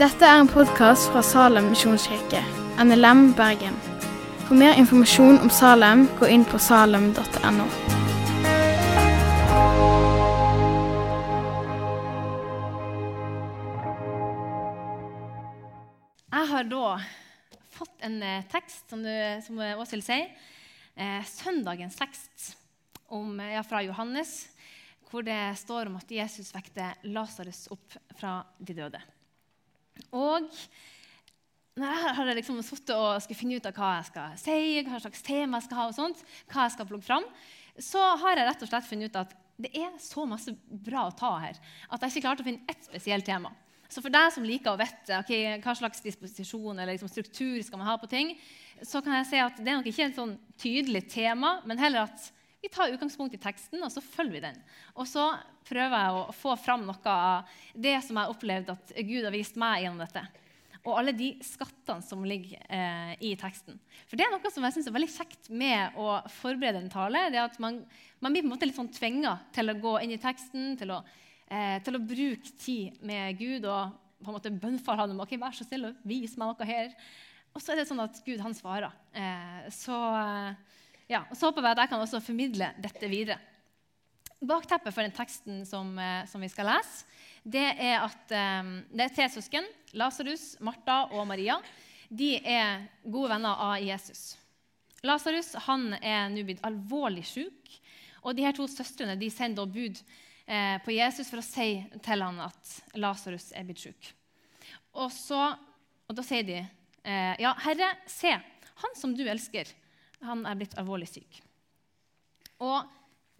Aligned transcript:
Dette 0.00 0.24
er 0.24 0.40
en 0.40 0.48
podkast 0.48 1.10
fra 1.12 1.20
Salem 1.20 1.66
misjonskirke, 1.74 2.40
NLM 2.80 3.34
Bergen. 3.36 3.74
For 4.46 4.56
mer 4.56 4.78
informasjon 4.80 5.38
om 5.44 5.50
Salem, 5.52 6.06
gå 6.16 6.26
inn 6.32 6.46
på 6.48 6.58
salem.no. 6.58 7.66
Jeg 16.30 16.48
har 16.54 16.64
da 16.72 16.96
fått 17.76 18.08
en 18.08 18.22
eh, 18.22 18.46
tekst, 18.50 18.88
som, 18.90 19.04
du, 19.04 19.12
som 19.44 19.60
Åshild 19.60 20.04
sier. 20.08 20.32
Eh, 20.96 21.20
søndagens 21.28 21.96
tekst 22.00 22.50
om, 23.08 23.38
eh, 23.40 23.54
ja, 23.54 23.62
fra 23.62 23.84
Johannes, 23.86 24.49
hvor 25.10 25.26
det 25.26 25.38
står 25.58 25.90
om 25.90 25.98
at 25.98 26.12
Jesus 26.14 26.52
vekte 26.54 26.92
Lasarus 27.10 27.66
opp 27.74 27.98
fra 28.18 28.40
de 28.58 28.76
døde. 28.76 29.00
Og 30.16 30.46
når 31.80 31.94
jeg 31.94 32.14
har 32.18 32.32
liksom 32.36 32.60
sittet 32.66 32.96
og 32.96 33.20
skal 33.24 33.38
finne 33.38 33.58
ut 33.60 33.68
av 33.68 33.76
hva 33.76 33.92
jeg 33.98 34.08
skal 34.10 34.36
si, 34.40 34.58
hva 34.86 35.00
slags 35.02 35.24
tema 35.26 35.60
jeg 35.60 35.68
skal 35.68 35.80
ha, 35.80 35.88
og 35.90 35.96
sånt, 35.96 36.22
hva 36.50 36.66
jeg 36.66 36.74
skal 36.76 36.88
plukke 36.88 37.06
fram, 37.06 37.26
så 37.80 38.02
har 38.20 38.36
jeg 38.36 38.48
rett 38.48 38.64
og 38.64 38.70
slett 38.70 38.88
funnet 38.88 39.10
ut 39.10 39.20
at 39.22 39.36
det 39.60 39.70
er 39.76 39.90
så 40.00 40.24
masse 40.28 40.52
bra 40.66 41.06
å 41.08 41.16
ta 41.16 41.34
her 41.42 41.58
at 41.60 42.02
jeg 42.02 42.14
ikke 42.14 42.24
klarte 42.24 42.44
å 42.44 42.48
finne 42.48 42.70
ett 42.70 42.86
spesielt 42.86 43.26
tema. 43.28 43.52
Så 43.90 44.02
for 44.04 44.12
deg 44.12 44.28
som 44.30 44.46
liker 44.46 44.72
å 44.72 44.78
vite 44.78 45.16
okay, 45.18 45.56
hva 45.64 45.74
slags 45.74 46.02
disposisjon 46.04 46.78
eller 46.78 46.94
liksom 46.94 47.10
struktur 47.10 47.58
skal 47.66 47.80
man 47.80 47.90
ha 47.90 47.96
på 47.98 48.08
ting, 48.10 48.36
så 48.86 49.02
kan 49.02 49.18
jeg 49.18 49.28
si 49.28 49.40
at 49.42 49.58
det 49.58 49.66
er 49.66 49.80
nok 49.80 49.88
ikke 49.90 50.06
et 50.06 50.18
sånn 50.18 50.36
tydelig 50.60 51.08
tema, 51.10 51.58
men 51.66 51.80
heller 51.80 52.06
at 52.06 52.28
vi 52.60 52.68
tar 52.72 52.92
utgangspunkt 52.92 53.34
i 53.36 53.40
teksten, 53.40 53.80
og 53.84 53.92
så 53.92 54.02
følger 54.04 54.36
vi 54.36 54.42
den. 54.44 54.60
Og 54.96 55.08
så 55.08 55.30
prøver 55.68 55.96
jeg 55.96 56.18
å 56.18 56.36
få 56.36 56.56
fram 56.60 56.84
noe 56.88 57.14
av 57.14 57.56
det 57.74 57.96
som 58.04 58.16
jeg 58.16 58.20
har 58.20 58.34
opplevd 58.34 58.74
at 58.74 58.92
Gud 59.00 59.24
har 59.24 59.34
vist 59.34 59.56
meg 59.60 59.84
gjennom 59.84 60.02
dette. 60.04 60.26
Og 60.80 60.94
alle 60.96 61.12
de 61.12 61.34
skattene 61.44 62.04
som 62.04 62.22
ligger 62.24 62.60
eh, 62.72 63.12
i 63.28 63.34
teksten. 63.40 63.76
For 64.08 64.16
det 64.16 64.24
er 64.24 64.32
noe 64.32 64.52
som 64.52 64.64
jeg 64.64 64.76
synes 64.76 64.88
er 64.88 64.96
veldig 64.96 65.12
kjekt 65.12 65.50
med 65.52 65.98
å 66.00 66.20
forberede 66.40 66.80
en 66.80 66.92
tale. 66.92 67.26
det 67.28 67.40
er 67.40 67.48
at 67.48 67.58
Man, 67.60 67.82
man 68.20 68.32
blir 68.32 68.44
på 68.44 68.48
en 68.48 68.54
måte 68.54 68.68
litt 68.68 68.78
sånn 68.78 68.92
tvinga 68.92 69.34
til 69.52 69.72
å 69.72 69.76
gå 69.80 69.98
inn 70.04 70.14
i 70.16 70.20
teksten, 70.20 70.78
til 70.80 70.96
å 70.96 71.02
eh, 71.50 71.78
til 71.84 71.98
å 71.98 72.02
bruke 72.04 72.54
tid 72.60 73.00
med 73.06 73.38
Gud 73.38 73.66
og 73.68 73.98
på 74.20 74.28
en 74.28 74.36
måte 74.36 74.52
bønnfalle 74.52 75.04
ham 75.04 75.14
om 75.14 75.24
ok, 75.24 75.36
vær 75.40 75.56
så 75.56 75.66
snill 75.66 75.90
og 75.90 76.00
vis 76.08 76.36
meg 76.38 76.52
noe 76.52 76.68
her. 76.68 76.92
Og 77.54 77.62
så 77.62 77.72
er 77.72 77.80
det 77.80 77.88
sånn 77.88 78.02
at 78.04 78.20
Gud 78.26 78.42
han 78.44 78.54
svarer. 78.54 78.92
Eh, 79.16 79.66
så, 79.74 79.96
ja, 81.10 81.24
så 81.34 81.48
håper 81.48 81.66
jeg 81.66 81.74
at 81.74 81.82
jeg 81.84 81.90
kan 81.90 82.04
også 82.04 82.22
formidle 82.22 82.70
dette 82.78 83.10
videre. 83.10 83.40
Bakteppet 84.40 84.94
for 84.94 85.04
den 85.04 85.14
teksten 85.14 85.64
som, 85.68 85.92
eh, 85.98 86.22
som 86.30 86.40
vi 86.40 86.48
skal 86.48 86.70
lese, 86.70 87.04
det 87.44 87.66
er 87.80 88.04
at 88.04 88.32
um, 88.62 88.74
det 88.92 89.06
er 89.06 89.14
tre 89.16 89.26
søsken. 89.32 89.66
Lasarus, 89.96 90.54
Martha 90.60 91.06
og 91.08 91.26
Maria. 91.28 91.56
De 92.08 92.34
er 92.36 92.84
gode 93.04 93.30
venner 93.32 93.62
av 93.64 93.80
Jesus. 93.80 94.34
Lasarus 95.06 95.54
er 95.56 96.28
nå 96.28 96.44
blitt 96.44 96.64
alvorlig 96.66 97.24
syk. 97.24 97.78
Og 98.20 98.36
de 98.36 98.44
her 98.44 98.52
to 98.56 98.66
søstrene 98.68 99.16
de 99.16 99.30
sender 99.32 99.64
bud 99.64 99.96
eh, 100.46 100.76
på 100.84 100.92
Jesus 100.92 101.30
for 101.32 101.40
å 101.40 101.46
si 101.46 101.80
til 102.04 102.24
ham 102.24 102.42
at 102.44 102.74
Lasarus 103.00 103.50
er 103.56 103.64
blitt 103.64 103.80
syk. 103.80 104.12
Og, 104.92 105.08
og 105.08 106.16
da 106.18 106.24
sier 106.26 106.44
de, 106.44 106.60
eh, 107.00 107.34
ja, 107.40 107.54
Herre, 107.64 107.94
se, 108.10 108.34
han 108.84 108.98
som 108.98 109.16
du 109.16 109.24
elsker, 109.24 109.70
han 110.26 110.42
er 110.48 110.58
blitt 110.58 110.76
alvorlig 110.80 111.08
syk. 111.10 111.40
Og 112.60 112.82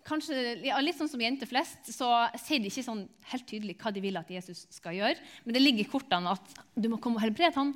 kanskje 0.07 0.57
ja, 0.65 0.79
litt 0.83 0.99
sånn 0.99 1.11
som 1.11 1.21
jenter 1.21 1.49
flest, 1.49 1.91
så 1.93 2.09
sier 2.41 2.63
de 2.63 2.71
ikke 2.71 2.85
sånn 2.87 3.05
helt 3.33 3.47
tydelig 3.49 3.77
hva 3.81 3.93
de 3.93 4.03
vil 4.05 4.17
at 4.21 4.31
Jesus 4.33 4.65
skal 4.73 4.97
gjøre. 4.97 5.19
Men 5.45 5.57
det 5.57 5.63
ligger 5.63 5.85
i 5.85 5.91
kortene 5.91 6.33
at 6.33 6.57
du 6.75 6.89
må 6.93 7.01
komme 7.03 7.21
og 7.21 7.25
helbrede 7.25 7.57
ham. 7.57 7.75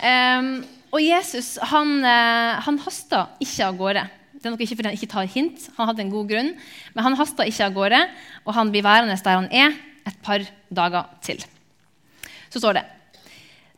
Um, 0.00 0.50
og 0.94 1.02
Jesus 1.02 1.56
han, 1.72 1.96
uh, 2.04 2.60
han 2.62 2.78
hasta 2.84 3.24
ikke 3.42 3.66
av 3.66 3.78
gårde. 3.80 4.04
Det 4.40 4.46
er 4.46 4.54
nok 4.54 4.62
ikke 4.64 4.78
fordi 4.78 4.88
han 4.92 4.96
ikke 4.96 5.12
tar 5.12 5.28
hint, 5.28 5.66
han 5.76 5.90
hadde 5.90 6.04
en 6.06 6.12
god 6.12 6.30
grunn, 6.30 6.54
men 6.94 7.04
han 7.04 7.16
hasta 7.18 7.44
ikke 7.48 7.66
av 7.66 7.74
gårde, 7.76 7.98
og 8.46 8.54
han 8.56 8.70
blir 8.72 8.86
værende 8.86 9.18
der 9.20 9.36
han 9.36 9.50
er, 9.52 9.74
et 10.08 10.16
par 10.24 10.46
dager 10.72 11.10
til. 11.20 11.42
Så 12.48 12.62
står 12.62 12.78
det 12.78 12.86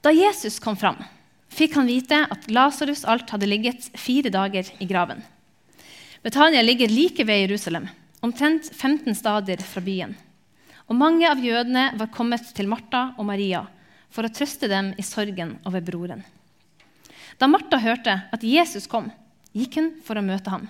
Da 0.04 0.12
Jesus 0.14 0.60
kom 0.62 0.78
fram, 0.78 1.00
fikk 1.62 1.78
han 1.78 1.86
vite 1.86 2.18
at 2.26 2.48
Lasarus 2.50 3.04
alt 3.06 3.30
hadde 3.30 3.46
ligget 3.46 3.90
fire 3.98 4.30
dager 4.34 4.66
i 4.82 4.86
graven. 4.88 5.20
Betania 6.22 6.62
ligger 6.62 6.90
like 6.90 7.24
ved 7.24 7.44
Jerusalem, 7.44 7.86
omtrent 8.20 8.70
15 8.74 9.14
stader 9.14 9.62
fra 9.62 9.82
byen. 9.82 10.16
Og 10.90 10.98
mange 10.98 11.28
av 11.30 11.38
jødene 11.38 11.92
var 11.98 12.10
kommet 12.14 12.48
til 12.56 12.70
Martha 12.70 13.12
og 13.14 13.26
Maria 13.28 13.62
for 14.12 14.26
å 14.26 14.32
trøste 14.34 14.68
dem 14.70 14.90
i 14.98 15.04
sorgen 15.06 15.56
over 15.68 15.84
broren. 15.86 16.24
Da 17.38 17.48
Martha 17.50 17.78
hørte 17.80 18.16
at 18.34 18.42
Jesus 18.46 18.88
kom, 18.90 19.10
gikk 19.54 19.78
hun 19.78 19.92
for 20.04 20.18
å 20.18 20.24
møte 20.26 20.50
ham. 20.50 20.66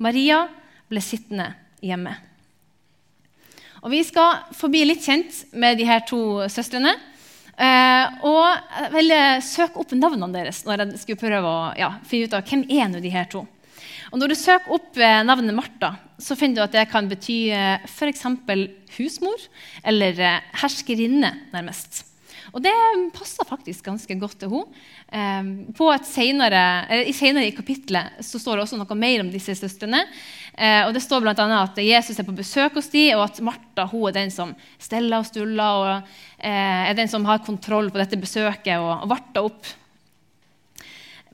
Maria 0.00 0.46
ble 0.88 1.02
sittende 1.04 1.50
hjemme. 1.84 2.14
Og 3.84 3.92
Vi 3.92 4.00
skal 4.04 4.48
forbi 4.56 4.80
litt 4.88 5.04
kjent 5.04 5.44
med 5.52 5.76
de 5.78 5.84
her 5.86 6.02
to 6.08 6.48
søstrene. 6.50 6.96
Eh, 7.56 8.16
og 8.28 8.90
ville 8.92 9.20
søke 9.40 9.80
opp 9.80 9.94
navnene 9.96 10.28
deres 10.34 10.60
når 10.66 10.82
jeg 10.82 11.02
skulle 11.02 11.22
prøve 11.22 11.48
å 11.48 11.60
ja, 11.78 11.94
finne 12.04 12.28
ut 12.28 12.36
av 12.36 12.50
hvem 12.50 12.66
er 12.68 12.90
nå 12.92 13.00
de 13.00 13.12
her 13.12 13.28
to. 13.32 13.46
Og 14.12 14.20
Når 14.20 14.32
du 14.32 14.38
søker 14.38 14.74
opp 14.76 14.98
eh, 15.00 15.22
navnet 15.26 15.56
Martha, 15.56 15.94
så 16.22 16.36
finner 16.38 16.60
du 16.60 16.64
at 16.66 16.76
det 16.76 16.86
kan 16.92 17.08
bety 17.10 17.38
eh, 17.52 17.86
f.eks. 17.88 18.26
husmor 18.96 19.48
eller 19.84 20.20
eh, 20.20 20.44
herskerinne, 20.62 21.32
nærmest. 21.52 22.04
Og 22.56 22.62
det 22.64 22.72
passer 23.12 23.44
faktisk 23.44 23.84
ganske 23.84 24.14
godt 24.16 24.38
til 24.40 24.48
henne. 24.48 24.84
Ehm, 25.12 26.00
senere, 26.08 26.88
I 27.04 27.12
senere 27.12 27.50
i 27.50 27.52
kapittelet 27.52 28.24
så 28.24 28.40
står 28.40 28.56
det 28.56 28.62
også 28.64 28.78
noe 28.80 28.96
mer 28.96 29.20
om 29.20 29.28
disse 29.30 29.52
søstrene. 29.58 30.06
Eh, 30.56 30.86
og 30.86 30.94
Det 30.94 31.02
står 31.04 31.20
bl.a. 31.20 31.34
at 31.36 31.76
Jesus 31.76 32.18
er 32.18 32.24
på 32.24 32.32
besøk 32.32 32.78
hos 32.80 32.88
dem, 32.88 33.18
og 33.18 33.26
at 33.28 33.40
Martha 33.44 33.84
hun 33.84 34.08
er 34.08 34.16
den 34.16 34.32
som 34.32 34.54
steller 34.80 35.20
og 35.20 35.28
stuller 35.28 35.82
og 35.82 36.08
eh, 36.38 36.88
er 36.88 36.96
den 36.96 37.12
som 37.12 37.26
har 37.28 37.44
kontroll 37.44 37.90
på 37.90 38.00
dette 38.00 38.16
besøket 38.16 38.80
og, 38.80 39.04
varter 39.04 39.44
opp. 39.44 39.68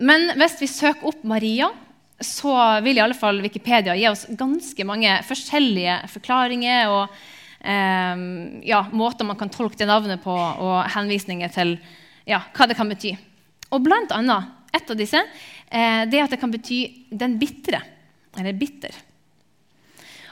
Men 0.03 0.33
hvis 0.35 0.59
vi 0.59 0.67
søker 0.67 1.07
opp 1.07 1.23
Maria, 1.23 1.71
så 2.19 2.81
vil 2.83 2.99
i 2.99 3.03
alle 3.03 3.15
fall 3.19 3.39
Wikipedia 3.43 3.95
gi 3.95 4.09
oss 4.11 4.27
ganske 4.27 4.87
mange 4.87 5.15
forskjellige 5.29 6.01
forklaringer 6.11 6.91
og 6.91 7.07
eh, 7.07 7.31
ja, 7.63 8.81
måter 8.91 9.25
man 9.25 9.39
kan 9.39 9.51
tolke 9.53 9.79
det 9.79 9.87
navnet 9.87 10.23
på, 10.25 10.35
og 10.35 10.81
henvisninger 10.97 11.53
til 11.55 11.77
ja, 12.27 12.41
hva 12.57 12.67
det 12.67 12.75
kan 12.79 12.91
bety. 12.91 13.13
Og 13.73 13.85
blant 13.85 14.11
annet, 14.15 14.51
et 14.73 14.91
av 14.91 14.97
disse 14.97 15.21
eh, 15.21 16.03
det 16.09 16.23
at 16.25 16.33
det 16.33 16.41
kan 16.41 16.53
bety 16.53 17.07
'den 17.11 17.39
bitre', 17.39 17.83
eller 18.39 18.53
'bitter'. 18.53 18.97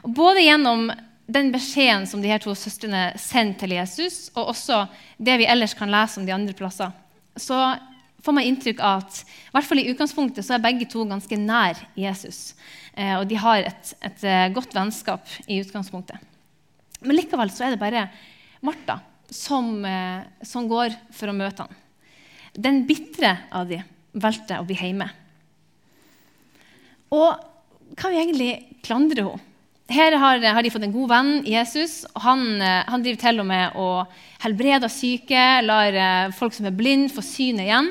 Og 0.03 0.15
både 0.17 0.45
gjennom 0.47 0.91
den 1.27 1.53
beskjeden 1.53 2.07
som 2.07 2.23
de 2.23 2.31
her 2.33 2.41
to 2.43 2.55
søstrene 2.55 3.13
sender 3.21 3.59
til 3.59 3.77
Jesus, 3.77 4.31
og 4.35 4.51
også 4.55 4.87
det 5.19 5.39
vi 5.39 5.47
ellers 5.47 5.75
kan 5.75 5.93
lese 5.93 6.19
om 6.21 6.27
de 6.27 6.35
andre 6.35 6.57
plasser, 6.57 6.91
så 7.37 7.77
får 8.25 8.37
man 8.37 8.45
inntrykk 8.45 8.81
av 8.81 9.05
at 9.05 9.21
i 9.23 9.53
hvert 9.55 9.69
fall 9.69 9.81
i 9.81 9.89
utgangspunktet 9.93 10.45
så 10.45 10.57
er 10.57 10.65
begge 10.65 10.89
to 10.91 11.05
ganske 11.09 11.37
nær 11.37 11.79
Jesus. 11.97 12.55
Eh, 12.95 13.15
og 13.19 13.29
de 13.29 13.39
har 13.41 13.63
et, 13.65 13.95
et, 14.01 14.25
eh, 14.25 14.49
godt 14.53 14.75
vennskap 14.75 15.29
i 15.47 15.61
utgangspunktet. 15.63 16.19
Men 17.01 17.17
likevel 17.17 17.53
så 17.53 17.67
er 17.67 17.75
det 17.75 17.83
bare 17.83 18.09
Martha 18.67 18.99
som, 19.31 19.85
eh, 19.85 20.27
som 20.43 20.69
går 20.69 20.95
for 21.15 21.31
å 21.31 21.37
møte 21.37 21.65
ham. 21.65 21.77
Den 22.53 22.83
bitre 22.89 23.37
av 23.53 23.69
de 23.71 23.81
valgte 24.13 24.59
å 24.59 24.67
bli 24.67 24.77
hjemme. 24.77 25.07
Og 27.15 27.97
kan 27.99 28.13
vi 28.13 28.21
egentlig 28.21 28.51
klandre 28.87 29.25
henne? 29.25 29.47
Her 29.91 30.15
har, 30.23 30.39
har, 30.39 30.63
de 30.63 30.71
fått 30.71 30.85
en 30.87 30.93
god 30.95 31.09
venn, 31.11 31.31
Jesus. 31.51 32.05
og 32.15 32.23
Han, 32.23 32.43
eh, 32.63 32.85
han 32.87 33.03
driver 33.03 33.21
til 33.25 33.43
og 33.43 33.47
med 33.49 33.79
og 33.81 34.13
helbreder 34.45 34.93
syke, 34.93 35.47
lar 35.67 35.97
eh, 35.99 36.35
folk 36.37 36.55
som 36.55 36.69
er 36.69 36.77
blinde, 36.79 37.11
få 37.11 37.25
synet 37.27 37.67
igjen. 37.67 37.91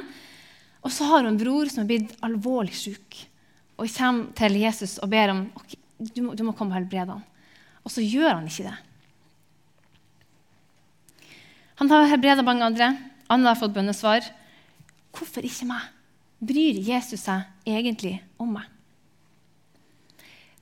Og 0.79 0.93
så 0.95 1.09
har 1.09 1.25
hun 1.25 1.33
en 1.33 1.41
bror 1.41 1.67
som 1.67 1.83
er 1.83 1.89
blitt 1.89 2.13
alvorlig 2.23 2.77
syk. 2.79 3.25
Og 3.75 3.91
kommer 3.91 4.31
til 4.35 4.55
Jesus 4.61 4.95
og 5.03 5.11
ber 5.11 5.33
om 5.33 5.43
okay, 5.59 5.79
du, 5.99 6.21
må, 6.23 6.37
du 6.39 6.45
må 6.47 6.55
komme 6.55 6.71
og 6.71 6.79
helbrede 6.79 7.17
ham. 7.17 7.25
Og 7.83 7.91
så 7.91 8.03
gjør 8.03 8.37
han 8.37 8.47
ikke 8.47 8.69
det. 8.69 8.77
Han 11.79 11.91
har 11.91 12.09
helbreda 12.11 12.43
mange 12.43 12.65
andre. 12.67 12.89
Anna 13.31 13.53
har 13.53 13.59
fått 13.59 13.71
bønnesvar. 13.71 14.25
Hvorfor 15.15 15.45
ikke 15.47 15.67
meg? 15.69 15.85
Bryr 16.39 16.79
Jesus 16.83 17.23
seg 17.23 17.47
egentlig 17.67 18.17
om 18.39 18.51
meg? 18.57 18.67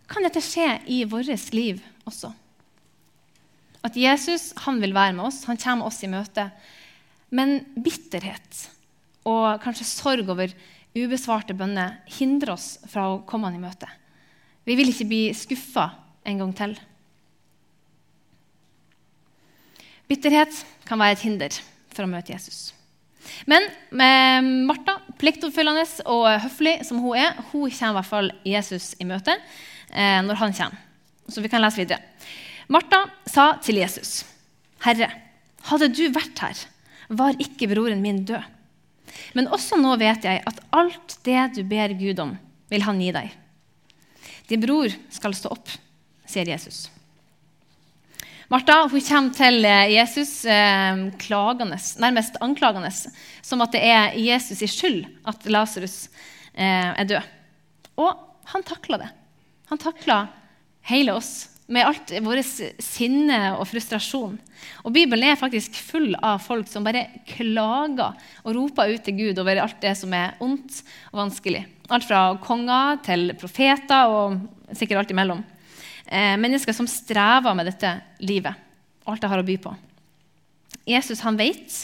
Kan 0.07 0.23
dette 0.23 0.43
skje 0.45 0.77
i 0.93 1.01
vårt 1.09 1.49
liv 1.57 1.81
også? 2.07 2.29
At 3.85 3.97
Jesus 3.97 4.51
han 4.63 4.77
vil 4.81 4.93
være 4.95 5.15
med 5.17 5.25
oss, 5.27 5.43
han 5.49 5.59
kommer 5.59 5.89
oss 5.89 6.03
i 6.05 6.11
møte. 6.11 6.47
Men 7.33 7.59
bitterhet 7.75 8.67
og 9.27 9.57
kanskje 9.63 9.87
sorg 9.89 10.29
over 10.31 10.53
ubesvarte 10.97 11.55
bønner 11.57 11.97
hindrer 12.19 12.53
oss 12.55 12.75
fra 12.87 13.09
å 13.09 13.23
komme 13.27 13.49
han 13.49 13.57
i 13.57 13.63
møte. 13.63 13.89
Vi 14.67 14.77
vil 14.77 14.93
ikke 14.93 15.09
bli 15.09 15.23
skuffa 15.37 15.89
en 16.27 16.45
gang 16.45 16.53
til. 16.55 16.77
Bitterhet 20.07 20.55
kan 20.87 20.99
være 20.99 21.17
et 21.17 21.23
hinder 21.25 21.61
for 21.93 22.05
å 22.05 22.11
møte 22.11 22.33
Jesus. 22.33 22.71
Men 23.49 23.65
Martha, 24.67 24.97
pliktoppfyllende 25.19 25.83
og 26.07 26.27
høflig 26.45 26.77
som 26.87 27.01
hun 27.03 27.17
er, 27.19 27.35
hun 27.51 27.67
kommer 27.67 27.91
i 27.91 27.97
hvert 27.99 28.09
fall 28.09 28.31
Jesus 28.47 28.93
i 29.01 29.07
møte 29.07 29.35
eh, 29.35 30.19
når 30.23 30.39
han 30.41 30.55
kommer. 30.55 30.83
Så 31.27 31.43
vi 31.43 31.51
kan 31.51 31.63
lese 31.63 31.81
videre. 31.81 31.99
Martha 32.71 33.03
sa 33.27 33.53
til 33.63 33.81
Jesus, 33.81 34.23
'Herre, 34.83 35.09
hadde 35.67 35.91
du 35.91 36.07
vært 36.11 36.39
her, 36.39 36.55
var 37.09 37.35
ikke 37.39 37.67
broren 37.71 38.01
min 38.03 38.23
død.' 38.27 38.43
'Men 39.33 39.47
også 39.51 39.79
nå 39.79 39.95
vet 39.99 40.23
jeg 40.23 40.43
at 40.47 40.59
alt 40.71 41.17
det 41.23 41.55
du 41.55 41.63
ber 41.63 41.95
Gud 41.99 42.19
om, 42.19 42.37
vil 42.69 42.83
han 42.87 42.99
gi 43.01 43.11
deg.' 43.11 43.35
'Din 44.47 44.63
bror 44.63 44.91
skal 45.11 45.35
stå 45.35 45.51
opp', 45.51 45.71
sier 46.27 46.47
Jesus. 46.47 46.87
Martha 48.47 48.85
hun 48.87 49.01
kommer 49.03 49.33
til 49.35 49.65
eh, 49.67 49.89
Jesus 49.91 50.31
eh, 50.47 51.01
klagende, 51.19 51.79
nærmest 51.99 52.37
anklagende, 52.43 52.91
som 53.43 53.63
at 53.65 53.75
det 53.75 53.81
er 53.83 54.15
Jesus' 54.15 54.63
i 54.63 54.69
skyld 54.71 55.01
at 55.27 55.49
Lasarus 55.51 56.05
eh, 56.55 56.93
er 56.95 57.09
død. 57.09 57.27
Og 57.99 58.13
han 58.53 58.63
takla 58.63 59.01
det. 59.01 59.09
Han 59.67 59.81
takla 59.81 60.21
hele 60.87 61.17
oss 61.19 61.49
med 61.67 61.83
alt 61.83 62.13
vårt 62.23 62.47
sinne 62.79 63.39
og 63.57 63.65
frustrasjon. 63.67 64.37
Og 64.87 64.93
Bibelen 64.95 65.27
er 65.27 65.39
faktisk 65.39 65.75
full 65.75 66.15
av 66.15 66.39
folk 66.45 66.69
som 66.71 66.87
bare 66.87 67.03
klager 67.27 68.15
og 68.45 68.55
roper 68.55 68.95
ut 68.95 69.03
til 69.03 69.17
Gud 69.19 69.43
over 69.43 69.59
alt 69.59 69.81
det 69.83 69.91
som 69.99 70.15
er 70.15 70.39
ondt 70.39 70.79
og 71.11 71.19
vanskelig. 71.25 71.65
Alt 71.91 72.07
fra 72.07 72.21
konger 72.39 73.03
til 73.03 73.33
profeter 73.35 74.07
og 74.07 74.39
sikkert 74.71 75.03
alt 75.03 75.11
imellom. 75.11 75.43
Eh, 76.07 76.37
mennesker 76.39 76.73
som 76.73 76.87
strever 76.87 77.55
med 77.55 77.67
dette 77.67 77.91
livet 78.23 78.55
alt 79.07 79.23
det 79.23 79.29
har 79.31 79.39
å 79.39 79.47
by 79.47 79.57
på. 79.63 79.73
Jesus 80.87 81.23
han 81.23 81.39
vet 81.39 81.75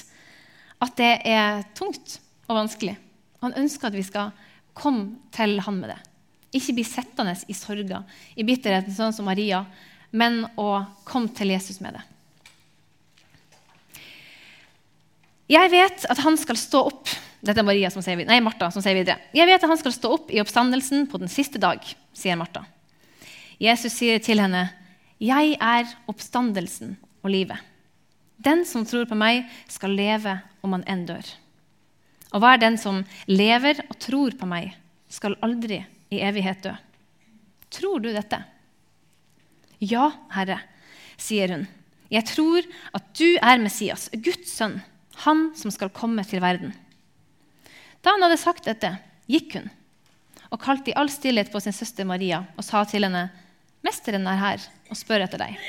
at 0.83 0.95
det 0.99 1.11
er 1.27 1.63
tungt 1.75 2.17
og 2.47 2.57
vanskelig. 2.57 2.95
Han 3.43 3.55
ønsker 3.59 3.89
at 3.89 3.95
vi 3.95 4.03
skal 4.07 4.31
komme 4.75 5.29
til 5.35 5.57
han 5.63 5.79
med 5.79 5.93
det. 5.93 5.99
Ikke 6.55 6.75
bli 6.77 6.85
sittende 6.87 7.35
i 7.47 7.55
sorga, 7.57 8.03
i 8.35 8.45
bitterheten, 8.47 8.93
sånn 8.95 9.15
som 9.15 9.27
Maria, 9.27 9.63
men 10.11 10.43
å 10.59 10.83
komme 11.07 11.31
til 11.35 11.53
Jesus 11.53 11.79
med 11.83 11.97
det. 11.97 12.03
Jeg 15.51 15.71
vet 15.73 16.05
at 16.09 16.21
han 16.23 16.37
skal 16.39 16.59
stå 16.59 16.83
opp 16.91 17.11
dette 17.43 17.59
er 17.59 17.67
Maria 17.67 17.89
som 17.91 18.03
sier, 18.03 18.21
nei, 18.23 18.39
Martha 18.39 18.69
som 18.71 18.83
sier 18.83 18.95
videre. 18.95 19.19
Jeg 19.35 19.49
vet 19.49 19.59
at 19.59 19.67
han 19.67 19.79
skal 19.79 19.91
stå 19.91 20.13
opp 20.15 20.29
i 20.31 20.39
oppstandelsen 20.39 21.09
på 21.11 21.19
den 21.19 21.31
siste 21.31 21.59
dag, 21.59 21.83
sier 22.15 22.39
Martha. 22.39 22.63
Jesus 23.63 23.95
sier 23.95 24.19
til 24.19 24.41
henne, 24.43 24.69
'Jeg 25.23 25.55
er 25.55 25.87
oppstandelsen 26.07 26.97
og 27.23 27.31
livet.' 27.31 27.63
'Den 28.43 28.65
som 28.65 28.85
tror 28.85 29.05
på 29.07 29.15
meg, 29.15 29.47
skal 29.69 29.95
leve 29.95 30.41
om 30.63 30.73
han 30.73 30.83
enn 30.83 31.05
dør.' 31.07 31.31
'Og 32.33 32.39
hver 32.41 32.59
den 32.59 32.77
som 32.77 33.05
lever 33.27 33.79
og 33.89 33.99
tror 33.99 34.31
på 34.35 34.45
meg, 34.45 34.75
skal 35.07 35.37
aldri 35.41 35.85
i 36.11 36.19
evighet 36.19 36.63
dø.' 36.63 36.75
Tror 37.71 37.99
du 37.99 38.11
dette? 38.11 38.43
Ja, 39.79 40.11
Herre, 40.29 40.59
sier 41.17 41.49
hun. 41.49 41.67
Jeg 42.11 42.25
tror 42.25 42.61
at 42.93 43.03
du 43.17 43.37
er 43.41 43.57
Messias, 43.57 44.09
Guds 44.13 44.51
sønn, 44.51 44.81
han 45.23 45.55
som 45.55 45.71
skal 45.71 45.89
komme 45.89 46.23
til 46.23 46.41
verden. 46.41 46.73
Da 48.03 48.11
han 48.11 48.21
hadde 48.21 48.37
sagt 48.37 48.65
dette, 48.65 48.99
gikk 49.25 49.55
hun 49.55 49.71
og 50.53 50.61
kalte 50.61 50.91
i 50.91 50.93
all 50.93 51.09
stillhet 51.09 51.49
på 51.49 51.59
sin 51.63 51.73
søster 51.73 52.05
Maria 52.05 52.43
og 52.53 52.65
sa 52.65 52.83
til 52.85 53.07
henne, 53.07 53.31
'Mesteren 53.83 54.27
er 54.27 54.39
her 54.39 54.63
og 54.89 54.97
spør 54.97 55.25
etter 55.27 55.43
deg.' 55.43 55.59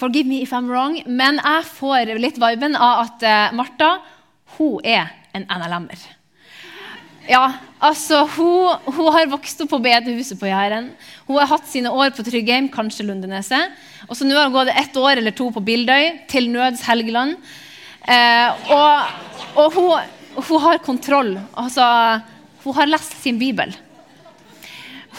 Forgive 0.00 0.26
me 0.26 0.40
if 0.42 0.50
I'm 0.50 0.66
wrong, 0.66 0.96
men 1.06 1.38
jeg 1.38 1.68
får 1.76 2.16
litt 2.18 2.40
viben 2.42 2.74
av 2.74 3.04
at 3.04 3.22
uh, 3.22 3.54
Martha 3.54 3.92
hun 4.56 4.80
er 4.82 5.12
en 5.36 5.46
NLM-er. 5.46 6.00
Ja, 7.30 7.52
altså, 7.78 8.24
hun, 8.34 8.80
hun, 8.88 9.10
har 9.14 9.30
vokst 9.30 9.60
opp 9.62 9.70
på 9.70 9.78
bedehuset 9.84 10.40
på 10.40 10.48
Jæren. 10.50 10.90
Hun 11.28 11.38
har 11.38 11.52
hatt 11.52 11.68
sine 11.70 11.92
år 11.94 12.10
på 12.16 12.24
Tryggheim, 12.26 12.66
kanskje 12.72 13.06
Lundeneset. 13.06 13.76
Og 14.08 14.18
så 14.18 14.26
nå 14.26 14.34
har 14.34 14.48
hun 14.48 14.56
gått 14.56 14.72
ett 14.74 14.98
år 14.98 15.20
eller 15.20 15.34
to 15.38 15.46
på 15.54 15.62
Bildøy, 15.62 16.26
til 16.30 16.50
nøds 16.50 16.82
Helgeland. 16.88 17.38
Eh, 18.10 18.66
og, 18.74 19.14
og 19.54 19.78
hun, 19.78 20.10
hun, 20.40 20.60
har 20.66 20.82
kontroll. 20.82 21.36
Altså, 21.54 21.86
hun 22.64 22.78
har 22.80 22.90
lest 22.90 23.14
sin 23.22 23.38
bibel. 23.38 23.70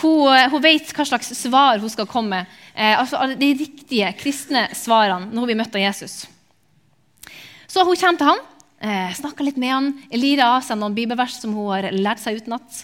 Hun, 0.04 0.52
hun, 0.52 0.62
vet 0.64 0.92
hva 0.92 1.06
slags 1.08 1.32
svar 1.38 1.80
hun 1.80 1.92
skal 1.92 2.08
komme 2.10 2.42
med. 2.44 2.56
Eh, 2.76 2.98
altså 3.00 3.22
De 3.40 3.54
riktige 3.56 4.10
kristne 4.20 4.68
svarene 4.76 5.32
når 5.32 5.46
hun 5.48 5.64
blir 5.64 5.86
Jesus. 5.86 6.26
Så 7.72 7.86
hun 7.88 7.98
kommer 7.98 8.20
til 8.20 8.28
ham, 8.28 8.42
eh, 8.84 9.14
snakker 9.16 9.48
litt 9.48 9.58
med 9.58 9.72
ham, 9.72 9.88
lirer 10.12 10.46
av 10.46 10.62
seg 10.62 10.78
noen 10.78 10.94
bibelvers 10.94 11.40
som 11.40 11.56
hun 11.56 11.72
har 11.72 11.90
lært 11.96 12.22
seg 12.22 12.42
utenat. 12.42 12.84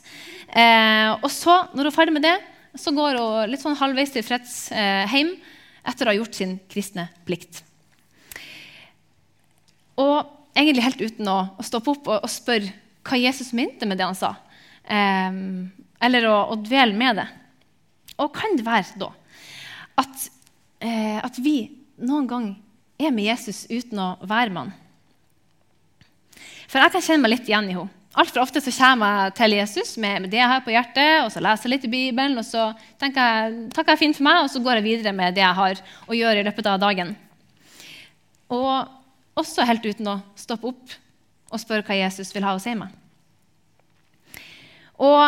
Eh, 0.50 1.12
og 1.20 1.30
så, 1.30 1.68
når 1.74 1.84
hun 1.84 1.92
er 1.92 1.98
ferdig 1.98 2.16
med 2.16 2.26
det, 2.26 2.38
så 2.80 2.94
går 2.96 3.20
hun 3.20 3.52
litt 3.52 3.62
sånn 3.62 3.78
halvveis 3.78 4.14
tilfreds 4.16 4.72
eh, 4.72 5.06
hjem 5.12 5.36
etter 5.90 6.08
å 6.08 6.14
ha 6.14 6.18
gjort 6.18 6.38
sin 6.40 6.58
kristne 6.72 7.10
plikt. 7.28 7.62
Og 10.00 10.24
egentlig 10.56 10.86
helt 10.86 11.02
uten 11.04 11.30
å, 11.30 11.40
stoppe 11.66 11.94
opp 11.94 12.10
og, 12.16 12.30
spørre 12.32 12.72
hva 13.06 13.20
Jesus 13.20 13.52
mente 13.58 13.88
med 13.90 14.00
det 14.00 14.08
han 14.08 14.18
sa. 14.18 14.36
Eh, 14.90 15.44
eller 16.04 16.28
å, 16.30 16.36
å, 16.54 16.58
dvele 16.64 16.96
med 16.98 17.20
det. 17.22 17.28
Og 18.20 18.34
kan 18.36 18.58
det 18.58 18.66
være 18.68 19.00
da 19.00 19.12
at, 20.00 20.28
eh, 20.84 21.20
at 21.20 21.40
vi 21.44 21.58
noen 22.00 22.28
gang 22.28 22.50
er 23.00 23.14
med 23.16 23.28
Jesus 23.28 23.66
uten 23.70 24.00
å 24.00 24.10
være 24.24 24.54
med 24.54 24.68
han? 24.68 24.76
For 26.70 26.80
jeg 26.80 26.94
kan 26.94 27.04
kjenne 27.04 27.24
meg 27.26 27.34
litt 27.34 27.50
igjen 27.50 27.72
i 27.72 27.78
henne. 27.78 27.96
Altfor 28.20 28.42
ofte 28.42 28.62
så 28.62 28.72
kommer 28.74 29.28
jeg 29.28 29.34
til 29.38 29.54
Jesus 29.54 29.92
med, 30.02 30.24
med, 30.24 30.32
det 30.34 30.40
jeg 30.40 30.50
har 30.50 30.64
på 30.66 30.74
hjertet, 30.74 31.22
og 31.24 31.30
så 31.32 31.42
leser 31.46 31.68
jeg 31.68 31.76
litt 31.76 31.84
i 31.86 31.92
Bibelen, 31.92 32.40
og 32.42 32.46
så 32.46 32.72
tenker 33.00 33.22
jeg, 33.22 33.60
takker 33.76 33.94
jeg 33.94 34.02
fint 34.02 34.18
for 34.18 34.26
meg, 34.26 34.40
og 34.44 34.50
så 34.52 34.62
går 34.66 34.80
jeg 34.80 34.86
videre 34.88 35.14
med 35.16 35.38
det 35.38 35.44
jeg 35.44 35.58
har 35.60 35.82
å 36.10 36.18
gjøre 36.18 36.42
i 36.42 36.48
løpet 36.48 36.70
av 36.72 36.82
dagen. 36.82 37.14
Og 38.50 39.40
også 39.40 39.68
helt 39.70 39.86
uten 39.86 40.10
å 40.10 40.18
stoppe 40.36 40.72
opp 40.74 40.98
og 41.54 41.62
spørre 41.62 41.86
hva 41.86 42.00
Jesus 42.02 42.34
vil 42.34 42.46
ha 42.48 42.56
å 42.58 42.62
si 42.62 42.74
meg. 42.78 42.90
Og 45.00 45.22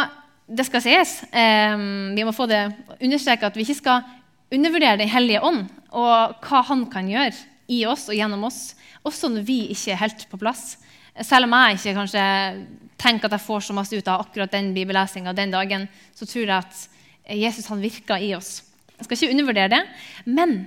det 0.51 0.65
skal 0.67 0.83
sies, 0.83 1.21
eh, 1.31 1.77
vi 2.15 2.25
må 2.27 2.33
få 2.35 2.47
det 2.49 2.65
understreke 2.99 3.47
at 3.47 3.57
vi 3.57 3.63
ikke 3.65 3.79
skal 3.79 4.07
undervurdere 4.51 4.99
Den 4.99 5.11
hellige 5.11 5.41
ånd 5.47 5.63
og 5.95 6.41
hva 6.43 6.61
han 6.67 6.85
kan 6.91 7.07
gjøre 7.07 7.35
i 7.71 7.85
oss 7.87 8.09
og 8.11 8.17
gjennom 8.17 8.43
oss, 8.43 8.75
også 9.07 9.29
når 9.31 9.45
vi 9.47 9.59
ikke 9.71 9.93
er 9.93 10.01
helt 10.01 10.25
på 10.27 10.39
plass. 10.41 10.75
Selv 11.23 11.47
om 11.47 11.55
jeg 11.55 11.79
ikke 11.79 11.95
kanskje 11.95 12.25
tenker 12.99 13.27
at 13.27 13.37
jeg 13.37 13.45
får 13.45 13.63
så 13.65 13.75
masse 13.75 13.95
ut 13.95 14.09
av 14.11 14.25
akkurat 14.25 14.51
den 14.51 14.73
bibellesinga 14.75 15.33
den 15.35 15.53
dagen, 15.55 15.87
så 16.15 16.27
tror 16.27 16.43
jeg 16.43 16.57
at 16.57 17.37
Jesus 17.37 17.69
han 17.71 17.83
virker 17.83 18.19
i 18.19 18.33
oss. 18.35 18.61
Jeg 18.97 19.07
skal 19.07 19.17
ikke 19.17 19.35
undervurdere 19.35 19.71
det, 19.71 19.81
men 20.27 20.57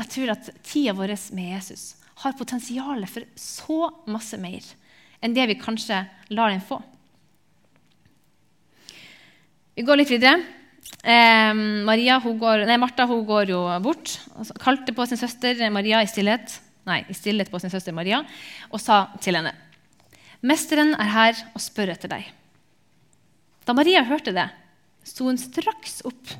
jeg 0.00 0.10
tror 0.14 0.34
at 0.34 0.50
tida 0.66 0.94
vår 0.96 1.14
med 1.36 1.54
Jesus 1.54 1.94
har 2.22 2.38
potensial 2.38 3.06
for 3.10 3.26
så 3.38 3.78
masse 4.10 4.38
mer 4.40 4.66
enn 5.24 5.34
det 5.36 5.46
vi 5.48 5.60
kanskje 5.60 6.02
lar 6.34 6.52
den 6.52 6.62
få. 6.64 6.80
Vi 9.74 9.82
går 9.82 9.98
litt 9.98 10.12
videre. 10.12 10.38
Eh, 11.02 11.52
Maria, 11.86 12.20
hun 12.22 12.38
går, 12.38 12.62
nei, 12.68 12.76
Martha 12.78 13.06
hun 13.10 13.24
går 13.26 13.50
jo 13.50 13.62
bort. 13.82 14.12
Altså, 14.38 14.54
kalte 14.62 14.94
på 14.94 15.06
sin 15.10 15.18
søster 15.18 15.58
Maria 15.74 16.02
i 16.04 16.10
stillhet, 16.10 16.60
nei, 16.86 17.00
i 17.10 17.16
stillhet 17.16 17.50
på 17.50 17.58
sin 17.58 17.72
søster 17.72 17.96
Maria 17.96 18.22
og 18.70 18.82
sa 18.82 19.06
til 19.24 19.38
henne 19.38 19.54
Mesteren 20.44 20.92
er 21.00 21.08
her 21.08 21.38
og 21.56 21.62
spør 21.64 21.94
etter 21.94 22.10
deg. 22.12 22.26
Da 23.64 23.72
Maria 23.72 24.02
hørte 24.04 24.34
det, 24.36 24.44
sto 25.08 25.24
hun 25.26 25.40
straks 25.40 26.02
opp 26.04 26.34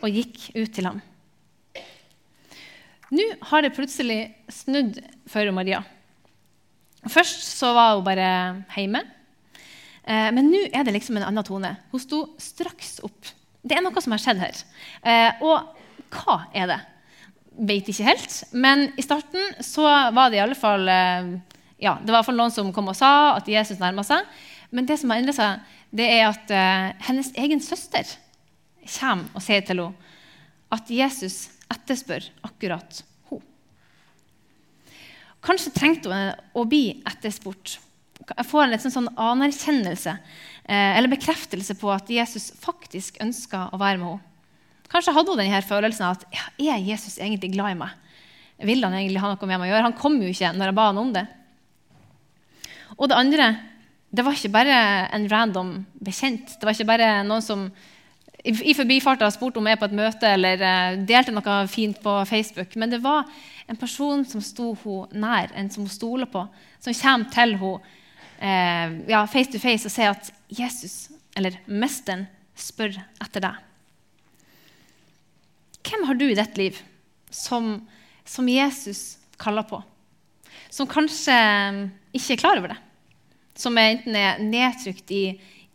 og 0.00 0.16
gikk 0.16 0.48
ut 0.56 0.72
til 0.72 0.88
ham. 0.88 1.02
Nå 3.12 3.26
har 3.50 3.62
det 3.62 3.74
plutselig 3.76 4.30
snudd 4.48 4.96
for 5.28 5.44
Maria. 5.52 5.82
Først 7.04 7.44
så 7.52 7.74
var 7.76 7.98
hun 7.98 8.06
bare 8.06 8.30
hjemme. 8.74 9.04
Eh, 10.10 10.30
men 10.34 10.48
nå 10.50 10.64
er 10.74 10.86
det 10.86 10.94
liksom 10.96 11.18
en 11.20 11.28
annen 11.28 11.46
tone. 11.46 11.74
Hun 11.92 12.02
sto 12.02 12.24
straks 12.40 12.98
opp. 13.06 13.30
Det 13.62 13.76
er 13.76 13.84
noe 13.84 14.02
som 14.02 14.14
har 14.14 14.22
skjedd 14.22 14.40
her. 14.42 14.62
Eh, 15.06 15.42
og 15.44 16.16
hva 16.16 16.40
er 16.56 16.72
det? 16.72 16.78
Vet 17.70 17.90
ikke 17.92 18.08
helt. 18.08 18.38
Men 18.50 18.88
i 18.98 19.04
starten 19.06 19.60
så 19.64 19.86
var 20.16 20.30
det 20.30 20.40
i 20.40 20.44
alle 20.44 20.58
fall 20.58 20.88
eh, 20.90 21.34
ja, 21.80 21.96
det 22.02 22.14
var 22.14 22.26
noen 22.34 22.54
som 22.54 22.72
kom 22.74 22.90
og 22.90 22.98
sa 22.98 23.36
at 23.36 23.48
Jesus 23.50 23.80
nærma 23.82 24.04
seg. 24.06 24.26
Men 24.74 24.88
det 24.88 24.98
som 25.00 25.12
har 25.12 25.20
endret 25.20 25.38
seg, 25.38 25.76
det 25.90 26.06
er 26.06 26.28
at 26.28 26.52
hennes 27.02 27.32
egen 27.42 27.58
søster 27.64 28.06
kommer 28.86 29.26
og 29.34 29.42
sier 29.42 29.64
til 29.66 29.80
henne 29.82 30.10
at 30.70 30.92
Jesus 30.94 31.48
etterspør 31.72 32.28
akkurat 32.46 33.00
henne. 33.00 33.08
Kanskje 35.40 35.72
trengte 35.74 36.12
hun 36.12 36.30
å 36.54 36.66
bli 36.68 37.00
etterspurt 37.08 37.78
jeg 38.36 38.48
får 38.50 38.66
en 38.66 38.82
sånn, 38.82 38.94
sånn 38.94 39.12
anerkjennelse 39.20 40.12
eh, 40.14 40.96
eller 40.98 41.12
bekreftelse 41.12 41.76
på 41.80 41.90
at 41.92 42.10
Jesus 42.10 42.50
faktisk 42.62 43.20
ønska 43.22 43.68
å 43.74 43.80
være 43.80 44.00
med 44.00 44.14
henne. 44.14 44.26
Kanskje 44.90 45.14
hadde 45.14 45.30
hun 45.30 45.38
denne 45.38 45.62
følelsen 45.62 46.06
av 46.08 46.16
at 46.16 46.24
ja, 46.34 46.74
er 46.74 46.82
Jesus 46.82 47.20
egentlig 47.20 47.52
glad 47.54 47.76
i 47.76 47.82
meg? 47.84 47.98
vil 48.60 48.82
han 48.84 48.92
egentlig 48.92 49.20
ha 49.22 49.30
noe 49.32 49.48
med 49.48 49.60
meg 49.60 49.70
å 49.70 49.72
gjøre? 49.72 49.86
Han 49.88 49.96
kom 49.96 50.18
jo 50.20 50.28
ikke 50.28 50.50
når 50.52 50.68
jeg 50.68 50.76
ba 50.76 50.88
han 50.90 50.98
om 51.00 51.12
det. 51.14 51.22
Og 52.98 53.08
det 53.08 53.16
andre 53.16 53.46
det 54.10 54.24
var 54.26 54.34
ikke 54.34 54.50
bare 54.52 54.76
en 55.14 55.28
random 55.30 55.70
bekjent. 56.02 56.56
Det 56.58 56.66
var 56.66 56.74
ikke 56.74 56.88
bare 56.88 57.10
noen 57.26 57.44
som 57.46 57.68
i 58.40 58.72
forbifarta 58.74 59.28
spurte 59.30 59.60
om 59.60 59.68
jeg 59.68 59.76
er 59.76 59.80
på 59.80 59.86
et 59.86 59.94
møte 59.94 60.28
eller 60.34 60.62
uh, 60.64 60.98
delte 61.06 61.32
noe 61.34 61.56
fint 61.70 62.00
på 62.02 62.16
Facebook. 62.26 62.74
Men 62.80 62.90
det 62.90 63.02
var 63.04 63.28
en 63.70 63.78
person 63.78 64.24
som 64.26 64.42
sto 64.42 64.72
henne 64.82 65.22
nær, 65.22 65.52
en 65.54 65.70
som 65.70 65.84
hun 65.84 65.92
stoler 65.92 66.30
på, 66.30 66.42
som 66.82 66.96
kommer 66.96 67.30
til 67.36 67.56
henne 67.60 67.98
uh, 68.40 68.98
ja, 69.10 69.24
face 69.30 69.52
to 69.52 69.60
face 69.62 69.88
og 69.88 69.94
se 69.94 70.08
at 70.08 70.32
Jesus, 70.50 70.96
eller 71.36 71.58
Mesteren, 71.66 72.26
spør 72.58 72.96
etter 73.22 73.44
deg. 73.46 73.66
Hvem 75.86 76.04
har 76.06 76.18
du 76.18 76.26
i 76.28 76.36
ditt 76.36 76.58
liv 76.60 76.76
som, 77.32 77.78
som 78.28 78.48
Jesus 78.50 79.18
kaller 79.40 79.64
på? 79.68 79.80
Som 80.70 80.88
kanskje 80.90 81.34
ikke 82.14 82.36
er 82.36 82.42
klar 82.42 82.60
over 82.60 82.74
det? 82.74 82.80
som 83.60 83.78
enten 83.78 84.16
er 84.16 84.40
nedtrykt 84.42 85.10
i, 85.12 85.24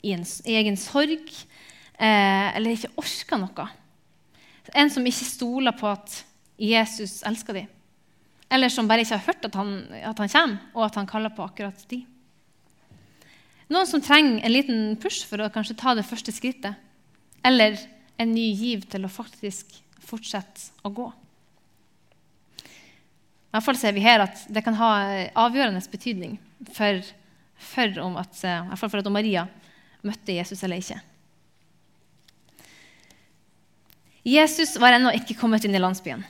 i, 0.02 0.14
en, 0.16 0.26
egen 0.46 0.78
sorg 0.80 1.30
eh, 1.30 2.48
eller 2.56 2.74
ikke 2.74 2.94
orker 3.00 3.42
noe. 3.42 3.68
En 4.74 4.92
som 4.92 5.06
ikke 5.06 5.28
stoler 5.28 5.76
på 5.78 5.90
at 5.92 6.22
Jesus 6.62 7.20
elsker 7.28 7.62
dem. 7.62 7.72
Eller 8.50 8.72
som 8.72 8.88
bare 8.90 9.04
ikke 9.04 9.18
har 9.18 9.28
hørt 9.28 9.48
at 9.48 9.58
han, 9.58 9.72
at 10.02 10.22
han 10.22 10.32
kommer, 10.32 10.60
og 10.74 10.86
at 10.88 11.00
han 11.00 11.10
kaller 11.10 11.34
på 11.36 11.46
akkurat 11.46 11.88
de. 11.92 12.04
Noen 13.74 13.90
som 13.90 14.02
trenger 14.04 14.44
en 14.46 14.54
liten 14.54 14.82
push 15.02 15.26
for 15.26 15.42
å 15.42 15.52
kanskje 15.54 15.78
ta 15.80 15.96
det 15.98 16.06
første 16.06 16.34
skrittet. 16.36 16.78
Eller 17.46 17.80
en 18.22 18.32
ny 18.32 18.52
giv 18.54 18.86
til 18.90 19.06
å 19.06 19.12
faktisk 19.12 19.74
fortsette 20.06 20.86
å 20.86 20.92
gå. 20.94 21.10
I 22.62 23.56
hvert 23.56 23.66
fall 23.66 23.80
ser 23.80 23.96
vi 23.96 24.04
her 24.04 24.22
at 24.26 24.46
det 24.52 24.62
kan 24.66 24.76
ha 24.78 24.90
avgjørende 25.46 25.82
betydning 25.92 26.38
for 26.76 27.00
for, 27.58 28.00
om 28.00 28.18
at, 28.18 28.44
eh, 28.44 28.76
for 28.76 29.00
at 29.00 29.12
Maria 29.12 29.48
møtte 30.06 30.36
Jesus 30.36 30.64
eller 30.64 30.82
ikke. 30.82 31.00
Jesus 34.26 34.76
var 34.82 34.96
ennå 34.96 35.14
ikke 35.14 35.38
kommet 35.38 35.66
inn 35.66 35.76
i 35.78 35.82
landsbyen, 35.82 36.24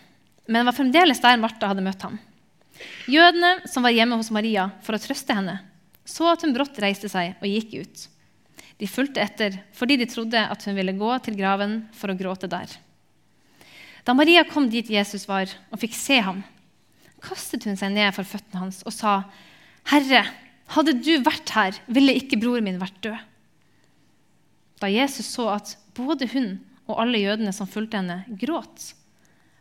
men 0.51 0.67
var 0.67 0.75
fremdeles 0.75 1.21
der 1.23 1.39
Martha 1.39 1.69
hadde 1.71 1.83
møtt 1.83 2.01
ham. 2.03 2.17
Jødene 3.07 3.69
som 3.71 3.85
var 3.85 3.95
hjemme 3.95 4.17
hos 4.19 4.33
Maria 4.35 4.67
for 4.83 4.97
å 4.97 4.99
trøste 4.99 5.35
henne, 5.35 5.61
så 6.05 6.29
at 6.31 6.45
hun 6.45 6.53
brått 6.55 6.77
reiste 6.81 7.09
seg 7.11 7.35
og 7.41 7.49
gikk 7.49 7.75
ut. 7.81 8.07
De 8.79 8.89
fulgte 8.89 9.23
etter 9.23 9.59
fordi 9.75 9.97
de 10.01 10.07
trodde 10.09 10.39
at 10.39 10.65
hun 10.67 10.77
ville 10.77 10.97
gå 10.97 11.11
til 11.25 11.37
graven 11.39 11.79
for 11.95 12.11
å 12.11 12.17
gråte 12.17 12.49
der. 12.51 12.69
Da 14.05 14.13
Maria 14.13 14.43
kom 14.45 14.67
dit 14.69 14.89
Jesus 14.91 15.25
var, 15.25 15.49
og 15.73 15.81
fikk 15.81 15.95
se 15.97 16.19
ham, 16.21 16.43
kastet 17.25 17.65
hun 17.65 17.77
seg 17.79 17.95
ned 17.95 18.13
for 18.13 18.27
føttene 18.27 18.61
hans 18.67 18.83
og 18.85 18.93
sa, 18.93 19.23
'Herre, 19.89 20.25
hadde 20.73 20.93
du 21.01 21.17
vært 21.25 21.49
her, 21.57 21.77
ville 21.87 22.13
ikke 22.13 22.39
broren 22.41 22.65
min 22.65 22.81
vært 22.81 23.01
død. 23.01 23.17
Da 24.81 24.89
Jesus 24.91 25.29
så 25.33 25.49
at 25.55 25.75
både 25.97 26.27
hun 26.33 26.59
og 26.85 26.99
alle 27.01 27.21
jødene 27.21 27.53
som 27.55 27.69
fulgte 27.69 27.97
henne, 27.97 28.25
gråt, 28.29 28.93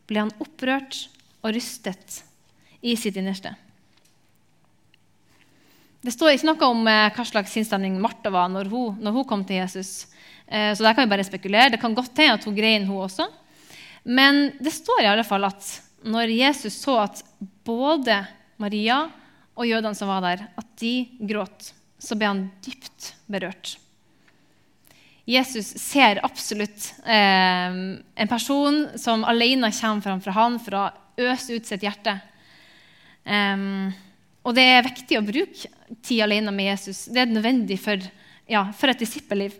ble 0.08 0.24
han 0.24 0.34
opprørt 0.42 1.06
og 1.40 1.54
rystet 1.56 2.22
i 2.84 2.96
sitt 3.00 3.16
innerste. 3.16 3.54
Det 6.04 6.12
står 6.12 6.34
ikke 6.34 6.50
noe 6.50 6.66
om 6.68 6.88
eh, 6.90 7.06
hva 7.16 7.24
slags 7.24 7.54
sinnsstemning 7.56 7.94
Martha 8.02 8.28
var 8.32 8.50
når 8.52 8.68
hun, 8.68 8.98
når 9.00 9.14
hun, 9.16 9.24
kom 9.28 9.44
til 9.48 9.62
Jesus. 9.62 10.04
Eh, 10.44 10.74
så 10.76 10.84
der 10.84 10.92
kan 10.92 11.06
vi 11.06 11.14
bare 11.14 11.24
spekulere. 11.24 11.72
Det 11.72 11.80
kan 11.80 11.96
godt 11.96 12.20
hende 12.20 12.36
at 12.36 12.44
hun 12.44 12.56
grein, 12.56 12.84
hun 12.84 13.06
også. 13.06 13.30
Men 14.04 14.50
det 14.60 14.74
står 14.76 15.00
i 15.00 15.08
alle 15.08 15.24
fall 15.24 15.48
at 15.48 15.70
når 16.04 16.34
Jesus 16.34 16.76
så 16.82 16.98
at 17.06 17.22
både 17.64 18.18
Maria 18.60 19.06
og 19.56 19.64
jødene 19.64 19.96
som 19.96 20.12
var 20.12 20.20
der, 20.26 20.44
at 20.60 20.68
de 20.82 20.92
gråt, 21.24 21.70
så 21.96 22.18
ble 22.20 22.28
han 22.28 22.44
dypt 22.66 23.14
berørt. 23.30 23.78
Jesus 25.24 25.70
ser 25.80 26.20
absolutt 26.26 26.90
eh, 27.08 27.80
en 28.04 28.28
person 28.28 28.82
som 29.00 29.24
alene 29.24 29.72
kommer 29.72 30.04
fram 30.04 30.20
fra 30.20 30.36
han 30.36 30.60
for 30.60 30.76
å 30.76 30.88
øse 31.32 31.56
ut 31.56 31.64
sitt 31.64 31.86
hjerte. 31.86 32.18
Um, 33.24 33.88
og 34.44 34.56
det 34.56 34.64
er 34.68 34.84
viktig 34.84 35.18
å 35.18 35.24
bruke 35.24 35.70
tid 36.04 36.20
alene 36.24 36.52
med 36.52 36.68
Jesus. 36.68 37.06
Det 37.08 37.22
er 37.22 37.30
nødvendig 37.32 37.78
for, 37.80 38.00
ja, 38.50 38.66
for 38.76 38.92
et 38.92 39.00
disippelliv. 39.00 39.56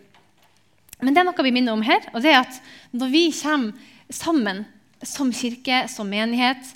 Men 1.01 1.15
det 1.15 1.21
er 1.21 1.27
noe 1.27 1.45
vi 1.45 1.53
minner 1.55 1.75
om 1.75 1.83
her, 1.85 2.05
og 2.13 2.21
det 2.23 2.31
er 2.31 2.43
at 2.43 2.59
når 2.95 3.11
vi 3.11 3.23
kommer 3.35 3.91
sammen 4.13 4.63
som 5.05 5.31
kirke, 5.33 5.85
som 5.91 6.09
menighet, 6.09 6.69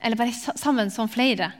eller 0.00 0.16
bare 0.16 0.56
sammen 0.58 0.90
som 0.92 1.10
flere, 1.12 1.50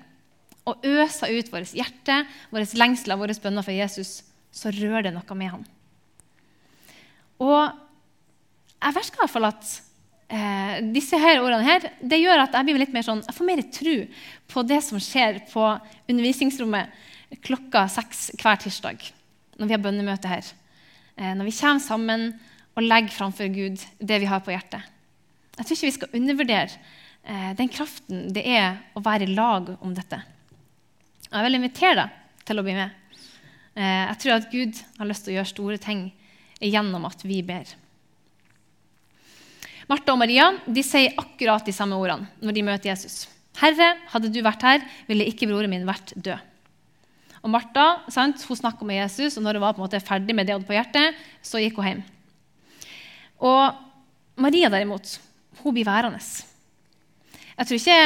og 0.69 0.81
øser 0.87 1.37
ut 1.37 1.53
vårt 1.53 1.75
hjerte, 1.77 2.23
våre 2.53 2.81
lengsler, 2.81 3.21
våre 3.21 3.37
bønner 3.43 3.65
for 3.65 3.77
Jesus, 3.77 4.21
så 4.53 4.73
rører 4.75 5.09
det 5.09 5.15
noe 5.15 5.37
med 5.39 5.53
ham. 5.53 5.63
Og 7.41 7.61
jeg 8.81 8.97
verker 8.97 9.21
i 9.21 9.23
hvert 9.23 9.35
fall 9.35 9.49
at 9.49 9.77
eh, 10.31 10.81
disse 10.95 11.19
her 11.21 11.43
ordene 11.43 11.67
her, 11.67 11.87
det 12.01 12.21
gjør 12.23 12.45
at 12.47 12.57
jeg 12.57 12.69
blir 12.69 12.81
litt 12.83 12.95
mer 12.95 13.07
sånn, 13.07 13.23
jeg 13.27 13.37
får 13.37 13.49
mer 13.49 13.63
tro 13.75 13.97
på 14.51 14.65
det 14.71 14.81
som 14.87 15.03
skjer 15.03 15.43
på 15.51 15.67
undervisningsrommet 16.11 17.41
klokka 17.47 17.87
seks 17.91 18.31
hver 18.41 18.59
tirsdag 18.63 19.05
når 19.61 19.69
vi 19.69 19.77
har 19.77 19.83
bønnemøte 19.85 20.31
her. 20.31 20.47
Eh, 21.17 21.35
når 21.37 21.51
vi 21.51 21.57
kommer 21.59 21.85
sammen 21.85 22.31
og 22.77 22.87
legger 22.87 23.13
framfor 23.15 23.51
Gud 23.53 23.83
det 23.99 24.21
vi 24.23 24.31
har 24.31 24.43
på 24.45 24.55
hjertet. 24.55 24.87
Jeg 25.59 25.67
tror 25.67 25.77
ikke 25.77 25.91
vi 25.91 25.97
skal 25.99 26.17
undervurdere 26.17 26.79
eh, 27.25 27.51
den 27.59 27.69
kraften 27.73 28.31
det 28.35 28.47
er 28.49 28.81
å 28.97 29.03
være 29.05 29.29
i 29.29 29.35
lag 29.35 29.75
om 29.81 29.93
dette. 29.97 30.23
Jeg 31.29 31.47
vil 31.47 31.59
invitere 31.59 31.99
deg 32.01 32.47
til 32.49 32.59
å 32.59 32.65
bli 32.67 32.79
med. 32.79 32.97
Eh, 33.77 34.07
jeg 34.09 34.19
tror 34.23 34.37
at 34.39 34.49
Gud 34.51 34.81
har 34.99 35.11
lyst 35.11 35.27
til 35.27 35.35
å 35.35 35.39
gjøre 35.39 35.53
store 35.53 35.79
ting 35.83 36.07
gjennom 36.61 37.07
at 37.09 37.23
vi 37.25 37.43
ber. 37.47 37.69
Martha 39.91 40.15
og 40.15 40.21
Maria 40.21 40.53
de 40.71 40.83
sier 40.87 41.17
akkurat 41.19 41.67
de 41.67 41.75
samme 41.75 41.99
ordene 41.99 42.29
når 42.39 42.55
de 42.55 42.67
møter 42.67 42.93
Jesus. 42.93 43.27
'Herre, 43.59 43.97
hadde 44.13 44.31
du 44.31 44.39
vært 44.41 44.63
her, 44.63 44.85
ville 45.09 45.27
ikke 45.27 45.49
broren 45.51 45.73
min 45.73 45.89
vært 45.89 46.15
død.' 46.15 46.47
Og 47.41 47.51
Martha 47.51 48.05
sant, 48.13 48.43
hun 48.45 48.59
snakka 48.59 48.85
med 48.85 49.01
Jesus, 49.01 49.37
og 49.37 49.43
når 49.43 49.57
hun 49.57 49.65
var 49.65 49.75
på 49.75 49.81
en 49.81 49.87
måte 49.87 50.01
ferdig 50.05 50.37
med 50.37 50.47
det 50.47 50.55
hun 50.55 50.61
hadde 50.61 50.69
på 50.69 50.77
hjertet, 50.77 51.21
så 51.43 51.61
gikk 51.63 51.81
hun 51.81 51.89
hjem. 51.89 52.03
Og 53.41 53.81
Maria 54.37 54.69
derimot, 54.69 55.17
hun 55.63 55.75
blir 55.75 55.89
værende. 55.89 56.21
Jeg 56.21 57.69
tror 57.69 57.81
ikke 57.81 57.97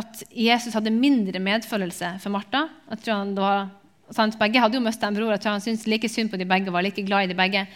at 0.00 0.22
Jesus 0.32 0.74
hadde 0.76 0.92
mindre 0.92 1.40
medfølelse 1.40 2.14
for 2.20 2.32
Martha. 2.32 2.66
Jeg 2.90 3.04
tror 3.04 3.20
han 3.20 3.34
var, 3.36 3.68
sant, 4.12 4.38
Begge 4.40 4.60
hadde 4.60 4.76
jo 4.76 4.84
mistet 4.84 5.06
en 5.08 5.16
bror. 5.16 5.32
Jeg 5.32 5.44
tror 5.44 5.56
han 5.56 5.64
syntes 5.64 5.86
like 5.88 6.08
synd 6.08 6.32
på 6.32 6.40
de 6.40 6.48
begge 6.48 6.72
var 6.72 6.84
like 6.84 7.04
glad 7.04 7.28
i 7.28 7.30
de 7.32 7.36
begge. 7.36 7.66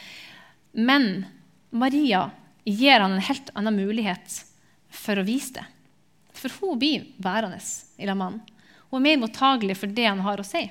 Men 0.72 1.24
Maria 1.72 2.26
gir 2.64 3.00
han 3.00 3.12
en 3.12 3.26
helt 3.28 3.50
annen 3.54 3.76
mulighet 3.76 4.40
for 4.94 5.20
å 5.20 5.26
vise 5.26 5.58
det. 5.58 5.64
For 6.34 6.52
hun 6.60 6.78
blir 6.80 7.06
værende 7.22 7.60
i 7.98 8.08
lag 8.08 8.18
med 8.18 8.26
han. 8.30 8.40
Hun 8.90 9.00
er 9.00 9.06
mer 9.08 9.20
mottagelig 9.24 9.76
for 9.80 9.90
det 9.90 10.06
han 10.06 10.22
har 10.24 10.40
å 10.40 10.46
si. 10.46 10.64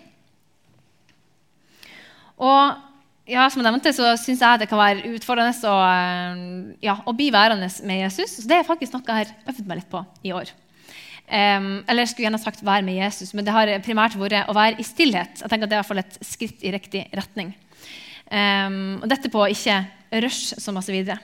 Og 2.44 3.30
ja, 3.30 3.46
som 3.48 3.62
jeg 3.62 3.70
nevnte, 3.70 3.94
så 3.96 4.10
syns 4.20 4.42
jeg 4.44 4.60
det 4.60 4.68
kan 4.72 4.82
være 4.82 5.14
utfordrende 5.16 5.70
å, 5.70 5.78
eh, 5.88 6.42
ja, 6.84 6.98
å 7.08 7.14
bli 7.16 7.30
værende 7.32 7.70
med 7.88 8.04
Jesus. 8.04 8.42
Så 8.42 8.50
det 8.50 8.60
er 8.60 8.68
faktisk 8.68 8.96
noe 8.96 9.06
jeg 9.08 9.30
har 9.30 9.54
øvd 9.54 9.68
meg 9.70 9.80
litt 9.80 9.92
på 9.92 10.04
i 10.28 10.34
år. 10.36 10.52
Um, 11.24 11.86
eller 11.88 12.04
jeg 12.04 12.10
skulle 12.12 12.26
gjerne 12.28 12.44
sagt 12.44 12.62
'være 12.62 12.84
med 12.84 13.00
Jesus', 13.00 13.34
men 13.34 13.46
det 13.46 13.54
har 13.54 13.68
primært 13.80 14.20
vært 14.20 14.46
å 14.48 14.54
være 14.54 14.76
i 14.78 14.84
stillhet. 14.84 15.40
Jeg 15.40 15.50
tenker 15.50 15.64
at 15.64 15.70
Det 15.70 15.80
er 15.80 16.00
et 16.00 16.18
skritt 16.22 16.64
i 16.64 16.72
riktig 16.72 17.08
retning. 17.16 17.56
Um, 18.30 19.00
og 19.02 19.08
dette 19.10 19.32
på 19.32 19.40
ikke 19.48 19.88
rush 20.12 20.54
så 20.60 20.74
masse 20.74 20.92
videre. 20.92 21.18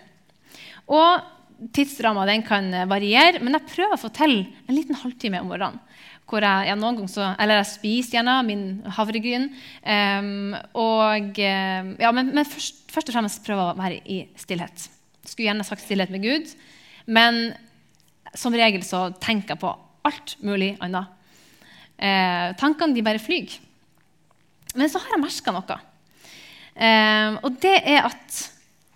Og 0.89 1.69
tidsramma 1.75 2.25
kan 2.47 2.71
variere, 2.89 3.41
men 3.43 3.57
jeg 3.57 3.69
prøver 3.73 3.97
å 3.97 4.01
fortelle 4.01 4.47
en 4.65 4.75
liten 4.77 4.97
halvtime 4.97 5.41
om 5.43 5.51
morgenen 5.51 5.85
hvor 6.29 6.45
jeg, 6.45 6.67
ja, 6.69 6.75
noen 6.77 6.99
ganger 6.99 7.09
så, 7.09 7.27
eller 7.41 7.57
jeg 7.57 7.69
spiser 7.71 8.19
gjerne 8.19 8.35
min 8.45 8.63
havregryn. 8.93 9.47
Um, 9.81 10.51
og, 10.77 11.39
ja, 11.41 12.11
men, 12.13 12.29
men 12.35 12.45
først, 12.45 12.83
først, 12.93 13.09
og 13.09 13.17
fremst 13.17 13.41
prøver 13.47 13.71
å 13.71 13.79
være 13.79 13.97
i 14.05 14.19
stillhet. 14.37 14.85
Skulle 15.25 15.47
gjerne 15.47 15.65
sagt 15.65 15.81
stillhet 15.81 16.13
med 16.13 16.27
Gud, 16.27 16.51
men 17.09 17.47
som 18.37 18.53
regel 18.53 18.85
så 18.85 19.07
tenker 19.17 19.55
jeg 19.55 19.63
på 19.63 19.73
alt 20.05 20.35
mulig 20.45 20.75
annet. 20.85 21.09
Eh, 21.99 22.51
tankene 22.59 22.95
de 22.95 23.03
bare 23.03 23.21
flyr. 23.21 23.51
Men 24.77 24.91
så 24.91 25.01
har 25.01 25.15
jeg 25.15 25.23
merka 25.23 25.53
noe. 25.53 25.77
Eh, 26.79 27.39
og 27.43 27.57
det 27.59 27.75
er 27.81 28.05
at 28.07 28.39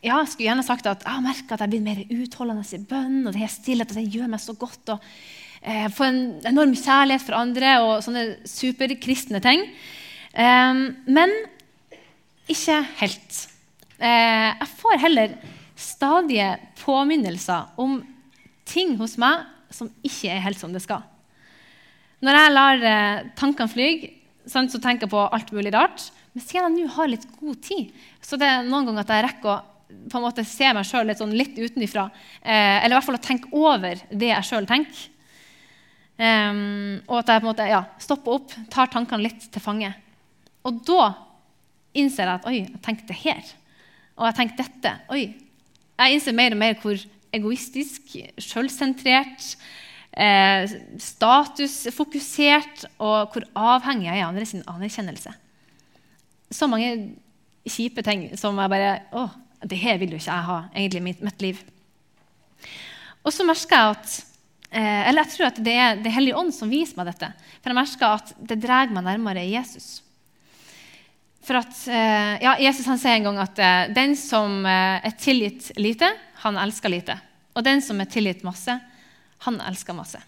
ja, 0.03 0.17
jeg 0.19 0.33
skulle 0.33 0.49
gjerne 0.49 0.65
sagt 0.67 0.87
at 0.89 1.05
jeg 1.05 1.15
har 1.15 1.23
merka 1.23 1.55
at 1.55 1.63
jeg 1.63 1.71
blir 1.71 1.85
mer 1.85 2.01
utholdende 2.11 2.65
i 2.67 2.83
bønn. 2.89 3.21
og 3.27 3.33
det 3.35 3.45
er 3.45 3.53
stillhet, 3.53 3.93
og 3.93 3.99
det 3.99 4.11
gjør 4.11 4.31
meg 4.33 4.43
så 4.43 4.55
godt. 4.59 4.93
og 4.95 4.99
eh, 5.61 5.87
få 5.89 6.09
en 6.09 6.21
enorm 6.49 6.75
kjærlighet 6.75 7.23
for 7.23 7.39
andre 7.39 7.77
og 7.83 8.03
sånne 8.03 8.25
superkristne 8.49 9.39
ting. 9.43 9.63
Eh, 10.33 10.83
men 11.07 11.35
ikke 12.51 12.81
helt. 12.99 13.39
Eh, 13.97 14.51
jeg 14.51 14.69
får 14.81 15.01
heller 15.05 15.37
stadige 15.79 16.49
påminnelser 16.83 17.71
om 17.79 18.01
ting 18.67 18.97
hos 18.99 19.15
meg 19.21 19.47
som 19.73 19.89
ikke 20.05 20.31
er 20.35 20.43
helt 20.43 20.59
som 20.59 20.73
det 20.75 20.83
skal. 20.83 21.03
Når 22.23 22.39
jeg 22.39 22.53
lar 22.53 22.83
eh, 22.87 23.23
tankene 23.39 23.71
fly, 23.71 23.89
så 24.47 24.65
tenker 24.67 25.07
jeg 25.07 25.13
på 25.15 25.23
alt 25.23 25.51
mulig 25.55 25.73
rart. 25.75 26.09
Men 26.33 26.43
siden 26.43 26.77
jeg 26.77 26.87
nå 26.87 26.95
har 26.95 27.11
litt 27.11 27.27
god 27.39 27.59
tid, 27.63 27.91
så 28.23 28.39
det 28.39 28.47
er 28.49 28.65
noen 28.67 28.87
ganger 28.87 29.03
at 29.03 29.13
jeg 29.13 29.25
rekker 29.27 29.51
å 29.51 29.61
på 30.09 30.19
en 30.19 30.25
måte 30.25 30.45
se 30.47 30.69
meg 30.75 30.87
sjøl 30.87 31.07
litt, 31.09 31.19
sånn 31.21 31.35
litt 31.35 31.57
utenfra. 31.57 32.07
Eh, 32.41 32.83
eller 32.83 32.93
i 32.93 32.97
hvert 32.97 33.07
fall 33.07 33.19
å 33.19 33.27
tenke 33.27 33.51
over 33.55 34.01
det 34.11 34.31
jeg 34.31 34.49
sjøl 34.49 34.69
tenker. 34.69 35.09
Um, 36.13 37.01
og 37.09 37.23
at 37.23 37.31
jeg 37.31 37.41
på 37.41 37.47
en 37.47 37.49
måte, 37.49 37.65
ja, 37.71 37.81
stopper 38.01 38.35
opp, 38.37 38.51
tar 38.71 38.91
tankene 38.93 39.25
litt 39.25 39.47
til 39.51 39.63
fange. 39.63 39.89
Og 40.63 40.83
da 40.85 41.07
innser 41.97 42.29
jeg 42.29 42.39
at 42.39 42.45
oi, 42.49 42.59
jeg 42.61 42.81
tenkte 42.85 43.17
her. 43.17 43.41
Og 44.19 44.27
jeg 44.29 44.37
tenkte 44.37 44.65
dette. 44.65 44.93
Oi. 45.13 45.23
Jeg 45.97 46.15
innser 46.15 46.35
mer 46.37 46.55
og 46.55 46.61
mer 46.61 46.77
hvor 46.81 47.01
egoistisk, 47.33 48.13
sjølsentrert, 48.41 49.55
eh, 50.13 50.69
statusfokusert 51.01 52.85
og 53.01 53.33
hvor 53.33 53.47
avhengig 53.57 54.09
jeg 54.09 54.19
er 54.19 54.25
av 54.27 54.33
andres 54.33 54.53
anerkjennelse. 54.61 55.33
Så 56.53 56.69
mange 56.69 56.93
kjipe 57.65 58.03
ting 58.05 58.27
som 58.37 58.59
jeg 58.59 58.69
bare 58.69 58.91
Å, 59.15 59.25
det 59.63 59.79
her 59.79 59.99
vil 60.01 60.13
jo 60.13 60.19
ikke 60.19 60.31
jeg 60.31 60.49
ha 60.49 60.59
egentlig 60.73 61.01
i 61.01 61.07
mitt, 61.07 61.23
mitt 61.23 61.43
liv. 61.43 61.59
Og 63.23 63.31
så 63.31 63.45
merker 63.47 63.79
jeg 63.79 63.95
at 63.95 64.15
eh, 64.69 65.01
Eller 65.07 65.23
jeg 65.23 65.31
tror 65.33 65.47
at 65.47 65.59
det 65.63 65.75
er 65.79 66.01
Det 66.03 66.11
hellige 66.11 66.39
ånd 66.39 66.51
som 66.55 66.71
viser 66.71 66.99
meg 66.99 67.07
dette. 67.11 67.29
For 67.61 67.71
jeg 67.71 67.79
merker 67.79 68.17
at 68.17 68.33
det 68.51 68.59
drar 68.63 68.91
meg 68.91 69.05
nærmere 69.05 69.45
Jesus. 69.47 70.01
For 71.43 71.59
at, 71.59 71.75
eh, 71.91 72.35
ja, 72.43 72.55
Jesus 72.63 72.87
han 72.87 72.99
sier 72.99 73.17
en 73.17 73.29
gang 73.29 73.39
at 73.43 73.59
eh, 73.59 73.93
den 73.95 74.15
som 74.19 74.63
eh, 74.67 75.03
er 75.03 75.15
tilgitt 75.19 75.73
lite, 75.79 76.07
han 76.43 76.59
elsker 76.59 76.91
lite. 76.91 77.17
Og 77.53 77.65
den 77.67 77.83
som 77.83 77.99
er 77.99 78.11
tilgitt 78.11 78.45
masse, 78.47 78.75
han 79.43 79.59
elsker 79.67 79.95
masse. 79.95 80.21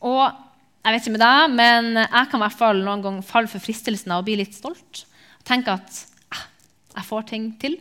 Og 0.00 0.24
jeg 0.24 0.94
vet 0.94 1.04
ikke 1.04 1.16
med 1.18 1.24
deg, 1.24 1.54
men 1.58 1.90
jeg 2.00 2.30
kan 2.30 2.38
i 2.38 2.44
hvert 2.46 2.56
fall 2.56 2.80
noen 2.80 3.04
gang 3.04 3.18
falle 3.26 3.50
for 3.52 3.60
fristelsen 3.60 4.14
av 4.14 4.22
å 4.22 4.26
bli 4.26 4.38
litt 4.40 4.56
stolt. 4.56 5.04
Tenke 5.48 5.76
at 5.76 6.00
eh, 6.32 6.46
jeg 6.94 7.08
får 7.10 7.28
ting 7.28 7.50
til. 7.60 7.76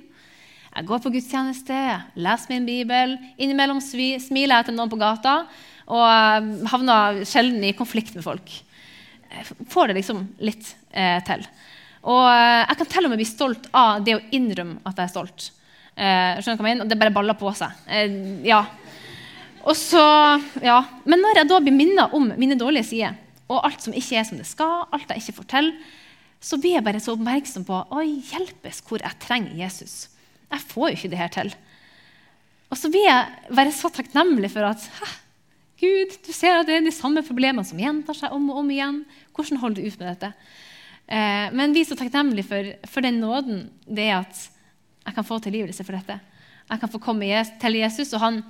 Jeg 0.78 0.86
går 0.86 1.00
på 1.02 1.10
gudstjeneste, 1.10 1.76
leser 2.22 2.52
min 2.54 2.66
bibel. 2.68 3.16
Innimellom 3.42 3.80
smiler 3.82 4.60
jeg 4.60 4.68
til 4.68 4.76
noen 4.78 4.92
på 4.92 5.00
gata 5.02 5.40
og 5.88 6.68
havner 6.70 7.24
sjelden 7.26 7.64
i 7.66 7.74
konflikt 7.74 8.14
med 8.14 8.26
folk. 8.26 8.52
Jeg 9.32 9.70
får 9.72 9.90
det 9.90 9.96
liksom 9.98 10.20
litt 10.46 10.68
eh, 10.92 11.18
til. 11.26 11.42
Og 12.06 12.22
eh, 12.30 12.62
jeg 12.62 12.78
kan 12.78 12.92
til 12.92 13.08
og 13.08 13.10
med 13.10 13.22
bli 13.24 13.26
stolt 13.26 13.66
av 13.74 14.04
det 14.06 14.20
å 14.20 14.22
innrømme 14.38 14.84
at 14.86 15.00
jeg 15.00 15.10
er 15.10 15.14
stolt. 15.16 15.48
Eh, 15.98 16.38
skjønner 16.44 16.60
du 16.60 16.62
hva 16.62 16.70
jeg 16.70 16.78
mener? 16.78 16.90
Det 16.92 17.00
bare 17.02 17.16
baller 17.16 17.40
på 17.40 17.54
seg. 17.58 17.80
Eh, 17.90 18.18
ja. 18.46 18.60
Og 19.66 19.74
så, 19.80 20.04
ja. 20.62 20.78
Men 21.10 21.24
når 21.26 21.42
jeg 21.42 21.50
da 21.50 21.58
blir 21.64 21.76
minnet 21.76 22.14
om 22.14 22.30
mine 22.38 22.60
dårlige 22.60 22.92
sider, 22.92 23.18
og 23.48 23.64
alt 23.64 23.82
som 23.82 23.96
ikke 23.98 24.20
er 24.20 24.28
som 24.30 24.38
det 24.38 24.46
skal, 24.46 24.86
alt 24.94 25.10
jeg 25.10 25.26
ikke 25.26 25.48
til, 25.56 25.72
så 26.38 26.62
blir 26.62 26.78
jeg 26.78 26.86
bare 26.86 27.02
så 27.02 27.16
oppmerksom 27.18 27.66
på 27.66 27.82
å 27.82 28.04
hjelpes 28.06 28.84
hvor 28.86 29.02
jeg 29.02 29.20
trenger 29.24 29.58
Jesus. 29.58 30.06
Jeg 30.54 30.64
får 30.72 30.90
jo 30.90 30.98
ikke 30.98 31.12
det 31.12 31.22
her 31.22 31.34
til. 31.34 31.54
Og 32.68 32.80
så 32.80 32.92
blir 32.92 33.08
jeg 33.08 33.56
være 33.56 33.74
så 33.76 33.92
takknemlig 33.94 34.52
for 34.54 34.68
at 34.68 34.84
Gud, 35.78 36.16
du 36.26 36.32
ser 36.34 36.58
at 36.58 36.68
det 36.68 36.80
er 36.80 36.88
de 36.88 36.94
samme 36.96 37.22
problemene 37.26 37.68
som 37.68 37.80
gjentar 37.80 38.18
seg 38.18 38.34
om 38.34 38.48
og 38.50 38.64
om 38.64 38.72
igjen. 38.74 39.04
Hvordan 39.36 39.60
holder 39.62 39.84
du 39.84 39.88
ut 39.88 40.00
med 40.02 40.10
dette? 40.10 40.32
Eh, 41.08 41.54
men 41.54 41.76
vi 41.76 41.84
er 41.84 41.90
så 41.92 41.98
takknemlige 42.00 42.48
for, 42.50 42.72
for, 42.90 43.06
den 43.06 43.22
nåden 43.22 43.68
det 43.86 44.08
er 44.10 44.24
at 44.24 44.42
jeg 45.06 45.16
kan 45.16 45.28
få 45.28 45.38
tilgivelse 45.44 45.86
for 45.86 45.96
dette. 45.96 46.18
Jeg 46.68 46.82
kan 46.82 46.92
få 46.92 47.00
komme 47.00 47.44
til 47.62 47.78
Jesus, 47.80 48.12
og 48.18 48.24
han, 48.26 48.42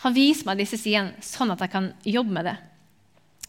han 0.00 0.14
viser 0.16 0.48
meg 0.48 0.62
disse 0.62 0.78
sidene 0.80 1.18
sånn 1.20 1.52
at 1.52 1.60
jeg 1.66 1.74
kan 1.74 1.90
jobbe 2.06 2.38
med 2.38 2.48
det. 2.48 2.56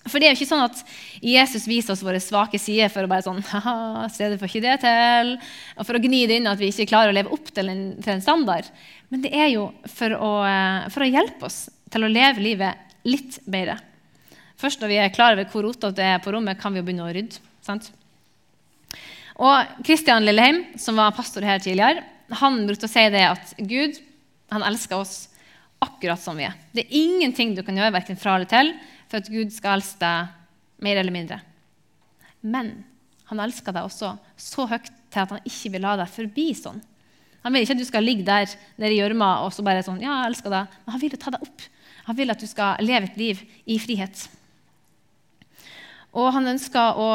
For 0.07 0.19
det 0.19 0.27
er 0.27 0.33
jo 0.33 0.39
ikke 0.39 0.49
sånn 0.49 0.65
at 0.65 0.81
Jesus 1.23 1.67
viser 1.69 1.93
oss 1.93 2.03
våre 2.05 2.21
svake 2.23 2.59
sider 2.61 2.91
for 2.93 3.05
å 3.05 3.11
bare 3.11 3.25
sånn, 3.25 3.41
haha, 3.51 4.07
se 4.13 4.29
det 4.31 4.39
får 4.41 4.51
ikke 4.51 4.63
det 4.65 4.75
til, 4.83 5.33
og 5.77 5.87
for 5.87 5.97
å 5.97 6.01
gni 6.03 6.23
det 6.29 6.39
inn 6.41 6.49
at 6.49 6.61
vi 6.61 6.71
ikke 6.71 6.89
klarer 6.91 7.13
å 7.13 7.17
leve 7.17 7.33
opp 7.35 7.51
til 7.53 7.71
en, 7.73 7.83
til 8.01 8.15
en 8.15 8.23
standard. 8.23 8.71
Men 9.13 9.23
det 9.23 9.33
er 9.35 9.51
jo 9.53 9.69
for 9.91 10.15
å, 10.17 10.31
eh, 10.47 10.87
for 10.93 11.05
å, 11.05 11.11
hjelpe 11.11 11.47
oss 11.47 11.67
til 11.93 12.03
å 12.03 12.11
leve 12.11 12.43
livet 12.43 12.97
litt 13.07 13.39
bedre. 13.47 13.77
Først 14.59 14.81
når 14.81 14.91
vi 14.91 14.99
er 15.03 15.13
klar 15.13 15.37
over 15.37 15.47
hvor 15.51 15.67
rotete 15.67 15.95
det 15.99 16.09
er 16.15 16.21
på 16.23 16.33
rommet, 16.33 16.59
kan 16.59 16.73
vi 16.73 16.81
jo 16.81 16.87
begynne 16.87 17.05
å 17.05 17.13
rydde. 17.13 17.39
sant? 17.63 17.91
Og 19.37 19.83
Kristian 19.85 20.25
Lilleheim, 20.25 20.63
som 20.81 20.97
var 20.97 21.13
pastor 21.15 21.45
her 21.45 21.61
tidligere, 21.61 22.03
han 22.41 22.65
brukte 22.67 22.89
å 22.89 22.91
si 22.91 23.03
det 23.13 23.23
at 23.27 23.53
Gud 23.61 23.99
han 24.51 24.65
elsker 24.65 24.97
oss 24.97 25.27
akkurat 25.83 26.19
som 26.19 26.37
vi 26.39 26.47
er. 26.47 26.55
Det 26.73 26.85
er 26.85 26.95
ingenting 26.97 27.53
du 27.55 27.61
kan 27.65 27.77
gjøre 27.77 27.93
verken 27.93 28.17
fra 28.19 28.35
eller 28.37 28.49
til 28.49 28.71
for 29.07 29.21
at 29.21 29.31
Gud 29.31 29.53
skal 29.55 29.79
elske 29.79 30.01
deg 30.01 30.83
mer 30.83 30.99
eller 31.01 31.15
mindre. 31.15 31.39
Men 32.41 32.71
han 33.27 33.41
elsker 33.43 33.75
deg 33.75 33.87
også 33.87 34.13
så 34.39 34.67
høyt 34.69 34.91
til 35.11 35.23
at 35.23 35.33
han 35.33 35.47
ikke 35.47 35.73
vil 35.73 35.83
la 35.83 35.95
deg 35.99 36.11
forbi 36.11 36.47
sånn. 36.55 36.79
Han 37.43 37.53
vil 37.55 37.63
ikke 37.63 37.77
at 37.77 37.81
du 37.81 37.87
skal 37.87 38.03
ligge 38.03 38.25
der 38.27 38.49
nede 38.75 38.93
i 38.93 38.99
gjørma 38.99 39.29
og 39.45 39.53
så 39.55 39.63
bare 39.63 39.83
sånn, 39.85 40.01
ja, 40.03 40.21
jeg 40.21 40.33
elsker 40.33 40.53
deg. 40.53 40.73
Men 40.83 40.95
han 40.95 41.03
vil 41.03 41.15
jo 41.15 41.21
ta 41.21 41.33
deg 41.33 41.45
opp. 41.45 41.67
Han 42.07 42.17
vil 42.17 42.33
at 42.33 42.43
du 42.43 42.47
skal 42.49 42.83
leve 42.83 43.09
et 43.09 43.19
liv 43.19 43.43
i 43.67 43.77
frihet. 43.83 44.25
Og 46.17 46.31
han 46.35 46.49
ønsker 46.53 46.99
å 46.99 47.09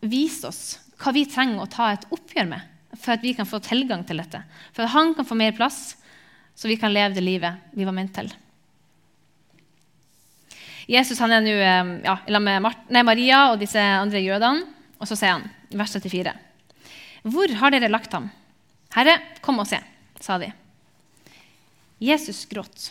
vise 0.00 0.48
oss 0.48 0.62
hva 1.00 1.12
vi 1.16 1.26
trenger 1.28 1.62
å 1.62 1.70
ta 1.70 1.90
et 1.94 2.06
oppgjør 2.12 2.48
med 2.50 2.96
for 2.98 3.14
at 3.14 3.24
vi 3.24 3.32
kan 3.36 3.48
få 3.48 3.60
tilgang 3.64 4.02
til 4.04 4.20
dette. 4.20 4.42
For 4.74 4.84
at 4.84 4.94
han 4.94 5.14
kan 5.16 5.28
få 5.28 5.36
mer 5.38 5.54
plass, 5.56 5.94
så 6.56 6.68
vi 6.68 6.76
kan 6.80 6.92
leve 6.92 7.14
det 7.16 7.24
livet 7.24 7.72
vi 7.76 7.86
var 7.88 7.96
ment 7.96 8.12
til. 8.16 8.28
Jesus 10.90 11.20
han 11.22 11.30
er 11.30 11.44
nå 11.44 11.54
ja, 12.02 12.16
med 12.42 13.04
Maria 13.06 13.44
og 13.52 13.60
disse 13.62 13.78
andre 13.78 14.22
jødene. 14.24 14.66
Og 15.00 15.08
så 15.08 15.16
sier 15.16 15.36
han, 15.36 15.46
vers 15.72 15.94
34.: 15.94 16.32
Hvor 17.30 17.52
har 17.60 17.72
dere 17.72 17.88
lagt 17.88 18.12
ham? 18.12 18.28
Herre, 18.92 19.20
kom 19.40 19.62
og 19.62 19.68
se, 19.70 19.78
sa 20.20 20.36
de. 20.42 20.50
Jesus 22.02 22.42
gråt. 22.50 22.90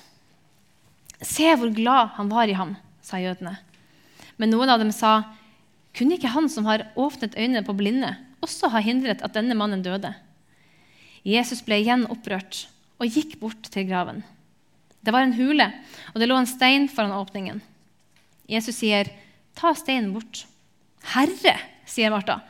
Se 1.20 1.50
hvor 1.60 1.74
glad 1.76 2.16
han 2.16 2.32
var 2.32 2.48
i 2.48 2.56
ham, 2.56 2.78
sa 3.04 3.20
jødene. 3.20 3.58
Men 4.40 4.54
noen 4.54 4.72
av 4.72 4.80
dem 4.80 4.94
sa, 4.96 5.36
kunne 5.98 6.16
ikke 6.16 6.32
han 6.32 6.48
som 6.48 6.68
har 6.70 6.88
åpnet 6.96 7.36
øynene 7.36 7.66
på 7.68 7.76
blinde, 7.76 8.14
også 8.40 8.70
ha 8.72 8.80
hindret 8.80 9.24
at 9.26 9.36
denne 9.36 9.58
mannen 9.60 9.84
døde? 9.84 10.14
Jesus 11.28 11.60
ble 11.66 11.82
igjen 11.82 12.08
opprørt 12.08 12.70
og 13.02 13.12
gikk 13.12 13.36
bort 13.42 13.68
til 13.74 13.90
graven. 13.90 14.24
Det 15.04 15.12
var 15.12 15.26
en 15.26 15.36
hule, 15.36 15.68
og 16.14 16.22
det 16.22 16.30
lå 16.30 16.38
en 16.40 16.48
stein 16.48 16.88
foran 16.92 17.18
åpningen. 17.18 17.60
Jesus 18.50 18.80
sier, 18.82 19.10
'Ta 19.56 19.74
steinen 19.78 20.14
bort.' 20.14 20.46
'Herre', 21.14 21.60
sier 21.86 22.10
Martha, 22.10 22.42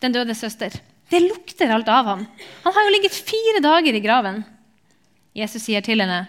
den 0.00 0.12
døde 0.12 0.34
søster, 0.34 0.70
'det 1.10 1.22
lukter 1.22 1.72
alt 1.72 1.88
av 1.88 2.04
ham.' 2.06 2.26
'Han 2.64 2.72
har 2.72 2.84
jo 2.84 2.94
ligget 2.94 3.16
fire 3.16 3.62
dager 3.64 3.94
i 3.94 4.04
graven.' 4.04 4.44
Jesus 5.34 5.62
sier 5.62 5.80
til 5.80 6.00
henne, 6.00 6.28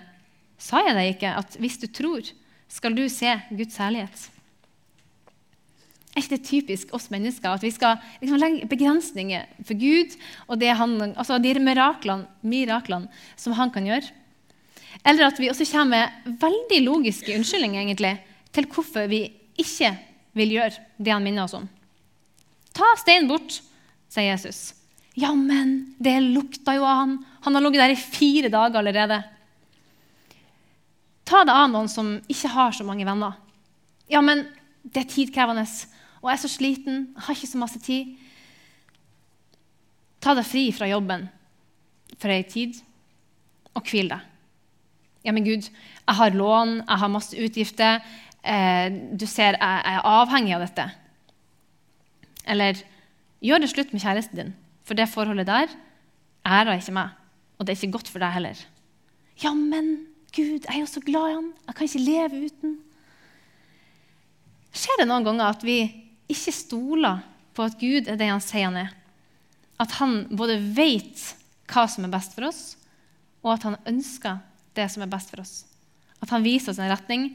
'Sa 0.58 0.82
jeg 0.88 0.96
deg 0.96 1.16
ikke 1.16 1.36
at 1.38 1.58
hvis 1.60 1.78
du 1.78 1.88
tror, 1.88 2.22
skal 2.68 2.96
du 2.96 3.08
se 3.10 3.42
Guds 3.52 3.78
herlighet?' 3.78 4.30
Er 6.18 6.24
ikke 6.24 6.38
det 6.38 6.50
typisk 6.50 6.94
oss 6.98 7.12
mennesker 7.14 7.54
at 7.54 7.62
vi 7.62 7.70
skal 7.70 8.00
liksom 8.24 8.40
legge 8.42 8.66
begrensninger 8.66 9.44
for 9.62 9.78
Gud 9.78 10.16
og 10.50 10.64
han, 10.80 11.14
altså 11.14 11.38
de 11.38 11.54
miraklene, 11.62 12.26
miraklene 12.42 13.08
som 13.36 13.54
han 13.54 13.70
kan 13.70 13.86
gjøre? 13.86 14.10
Eller 15.06 15.28
at 15.28 15.38
vi 15.38 15.52
også 15.52 15.68
kommer 15.70 16.10
med 16.26 16.40
veldig 16.42 16.80
logiske 16.88 17.36
unnskyldninger 17.38 17.84
egentlig, 17.84 18.18
til 18.54 18.68
hvorfor 18.72 19.10
vi 19.12 19.26
ikke 19.58 19.92
vil 20.38 20.54
gjøre 20.58 20.86
det 21.02 21.14
han 21.14 21.24
minner 21.26 21.48
oss 21.48 21.56
om. 21.58 21.66
Ta 22.78 22.92
steinen 23.02 23.30
bort, 23.30 23.60
sier 24.12 24.32
Jesus. 24.32 24.72
Ja, 25.18 25.32
men 25.34 25.96
det 25.98 26.20
lukta 26.22 26.76
jo 26.78 26.86
av 26.86 27.02
han. 27.02 27.18
Han 27.48 27.58
har 27.58 27.66
ligget 27.66 27.82
der 27.82 27.96
i 27.96 27.98
fire 27.98 28.52
dager 28.54 28.84
allerede. 28.84 29.18
Ta 31.28 31.42
det 31.44 31.56
av 31.58 31.72
noen 31.74 31.90
som 31.92 32.14
ikke 32.30 32.54
har 32.54 32.76
så 32.78 32.86
mange 32.88 33.08
venner. 33.08 33.34
Ja, 34.08 34.22
men 34.24 34.46
det 34.84 35.04
er 35.04 35.12
tidkrevende 35.12 35.66
og 36.22 36.32
jeg 36.32 36.38
er 36.38 36.42
så 36.42 36.50
sliten, 36.50 37.04
har 37.16 37.36
ikke 37.36 37.50
så 37.50 37.60
masse 37.62 37.80
tid. 37.84 38.16
Ta 40.24 40.34
deg 40.36 40.48
fri 40.48 40.64
fra 40.76 40.90
jobben 40.90 41.28
for 42.18 42.34
ei 42.34 42.42
tid, 42.50 42.80
og 43.78 43.86
hvil 43.86 44.10
deg. 44.10 44.24
Ja, 45.28 45.34
men 45.36 45.46
Gud, 45.46 45.68
jeg 45.68 46.18
har 46.20 46.36
lån, 46.36 46.74
jeg 46.82 47.02
har 47.04 47.12
masse 47.12 47.38
utgifter. 47.46 48.02
Eh, 48.48 48.88
du 49.20 49.26
ser, 49.28 49.58
jeg, 49.60 49.84
jeg 49.84 50.00
er 50.00 50.08
avhengig 50.08 50.56
av 50.56 50.64
dette. 50.64 50.88
Eller 52.48 52.80
gjør 53.44 53.64
det 53.64 53.72
slutt 53.74 53.92
med 53.94 54.04
kjæresten 54.04 54.40
din, 54.40 54.54
for 54.88 54.98
det 54.98 55.10
forholdet 55.12 55.50
der 55.50 55.72
ærer 56.48 56.80
ikke 56.80 56.96
meg. 56.96 57.16
Og 57.58 57.66
det 57.66 57.74
er 57.74 57.82
ikke 57.82 57.98
godt 57.98 58.12
for 58.12 58.24
deg 58.24 58.36
heller. 58.38 58.60
Ja, 59.44 59.54
men 59.54 60.08
Gud, 60.34 60.64
jeg 60.64 60.74
er 60.74 60.82
jo 60.82 60.90
så 60.90 61.02
glad 61.04 61.32
i 61.32 61.36
han. 61.36 61.50
Jeg 61.68 61.76
kan 61.76 61.90
ikke 61.90 62.06
leve 62.06 62.42
uten. 62.48 62.78
Skjer 64.78 65.02
det 65.02 65.08
noen 65.10 65.26
ganger 65.26 65.50
at 65.50 65.66
vi 65.66 65.80
ikke 66.30 66.54
stoler 66.54 67.24
på 67.58 67.66
at 67.66 67.78
Gud 67.82 68.10
er 68.10 68.20
det 68.20 68.30
han 68.30 68.44
sier 68.44 68.70
han 68.70 68.80
er. 68.86 68.92
At 69.82 69.98
han 70.00 70.24
både 70.38 70.60
vet 70.78 71.22
hva 71.70 71.86
som 71.90 72.06
er 72.06 72.14
best 72.14 72.36
for 72.38 72.48
oss, 72.48 72.62
og 73.44 73.56
at 73.56 73.66
han 73.68 73.80
ønsker 73.90 74.40
det 74.78 74.88
som 74.94 75.04
er 75.04 75.12
best 75.12 75.34
for 75.34 75.42
oss. 75.44 75.66
At 76.22 76.32
han 76.34 76.46
viser 76.46 76.74
oss 76.74 76.82
en 76.82 76.92
retning. 76.92 77.30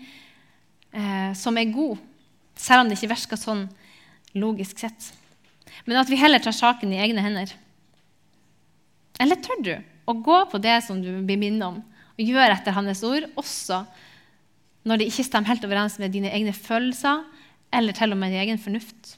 Eh, 0.93 1.33
som 1.39 1.59
er 1.59 1.73
god, 1.73 2.01
selv 2.57 2.85
om 2.85 2.91
det 2.91 2.99
ikke 2.99 3.15
virker 3.15 3.41
sånn 3.41 3.67
logisk 4.39 4.81
sett. 4.81 5.11
Men 5.85 6.01
at 6.01 6.11
vi 6.11 6.21
heller 6.21 6.43
tar 6.43 6.55
saken 6.57 6.93
i 6.93 7.01
egne 7.03 7.25
hender. 7.25 7.53
Eller 9.21 9.41
tør 9.41 9.65
du 9.65 9.75
å 10.09 10.15
gå 10.19 10.39
på 10.51 10.61
det 10.63 10.79
som 10.87 11.01
du 11.03 11.11
blir 11.25 11.41
minnet 11.41 11.67
om, 11.67 11.81
og 12.13 12.23
gjøre 12.29 12.55
etter 12.55 12.77
hans 12.77 13.03
ord, 13.07 13.29
også 13.41 13.83
når 14.89 14.99
det 14.99 15.09
ikke 15.11 15.27
stemmer 15.27 15.53
helt 15.53 15.65
overens 15.67 15.99
med 16.03 16.13
dine 16.15 16.33
egne 16.35 16.55
følelser 16.57 17.23
eller 17.73 17.97
til 17.97 18.13
og 18.13 18.19
med 18.21 18.35
din 18.35 18.43
egen 18.43 18.61
fornuft? 18.61 19.15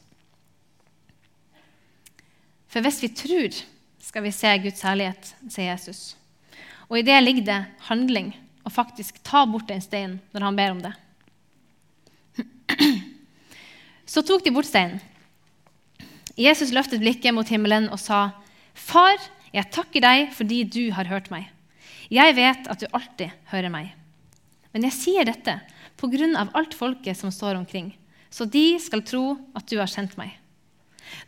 For 2.68 2.84
hvis 2.84 3.00
vi 3.04 3.10
tror, 3.14 3.54
skal 4.02 4.24
vi 4.26 4.34
se 4.34 4.50
Guds 4.60 4.82
herlighet, 4.84 5.30
sier 5.46 5.70
Jesus. 5.70 6.16
Og 6.90 6.98
i 7.00 7.06
det 7.06 7.16
ligger 7.22 7.46
det 7.46 7.60
handling 7.88 8.32
å 8.66 8.72
faktisk 8.72 9.20
ta 9.24 9.44
bort 9.48 9.70
en 9.72 9.82
stein 9.84 10.18
når 10.34 10.46
han 10.48 10.58
ber 10.58 10.74
om 10.74 10.82
det. 10.84 10.92
Så 14.06 14.22
tok 14.26 14.44
de 14.44 14.52
bort 14.52 14.68
steinen. 14.68 15.00
Jesus 16.36 16.72
løftet 16.74 17.00
blikket 17.02 17.34
mot 17.34 17.48
himmelen 17.48 17.88
og 17.94 18.00
sa, 18.02 18.34
'Far, 18.74 19.16
jeg 19.54 19.70
takker 19.70 20.02
deg 20.02 20.32
fordi 20.34 20.64
du 20.64 20.90
har 20.92 21.06
hørt 21.06 21.30
meg.' 21.30 21.50
'Jeg 22.10 22.34
vet 22.34 22.66
at 22.68 22.80
du 22.80 22.86
alltid 22.92 23.30
hører 23.52 23.70
meg.' 23.70 23.94
Men 24.74 24.82
jeg 24.82 24.92
sier 24.98 25.24
dette 25.24 25.60
på 25.96 26.10
grunn 26.10 26.34
av 26.36 26.50
alt 26.54 26.74
folket 26.74 27.16
som 27.16 27.30
står 27.30 27.54
omkring, 27.54 27.94
så 28.30 28.44
de 28.44 28.78
skal 28.82 29.04
tro 29.06 29.38
at 29.54 29.68
du 29.70 29.78
har 29.78 29.86
sendt 29.86 30.18
meg. 30.18 30.34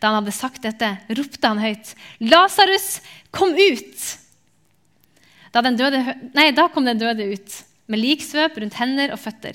Da 0.00 0.10
han 0.10 0.18
hadde 0.18 0.34
sagt 0.34 0.62
dette, 0.66 0.98
ropte 1.08 1.46
han 1.46 1.62
høyt, 1.62 1.94
'Lasarus, 2.20 3.00
kom 3.30 3.54
ut!' 3.54 4.18
Da, 5.54 5.62
døde, 5.62 6.02
nei, 6.34 6.50
da 6.50 6.66
kom 6.68 6.84
den 6.84 6.98
døde 6.98 7.30
ut, 7.32 7.64
med 7.86 8.02
liksvøp 8.02 8.58
rundt 8.58 8.74
hender 8.76 9.14
og 9.14 9.22
føtter, 9.22 9.54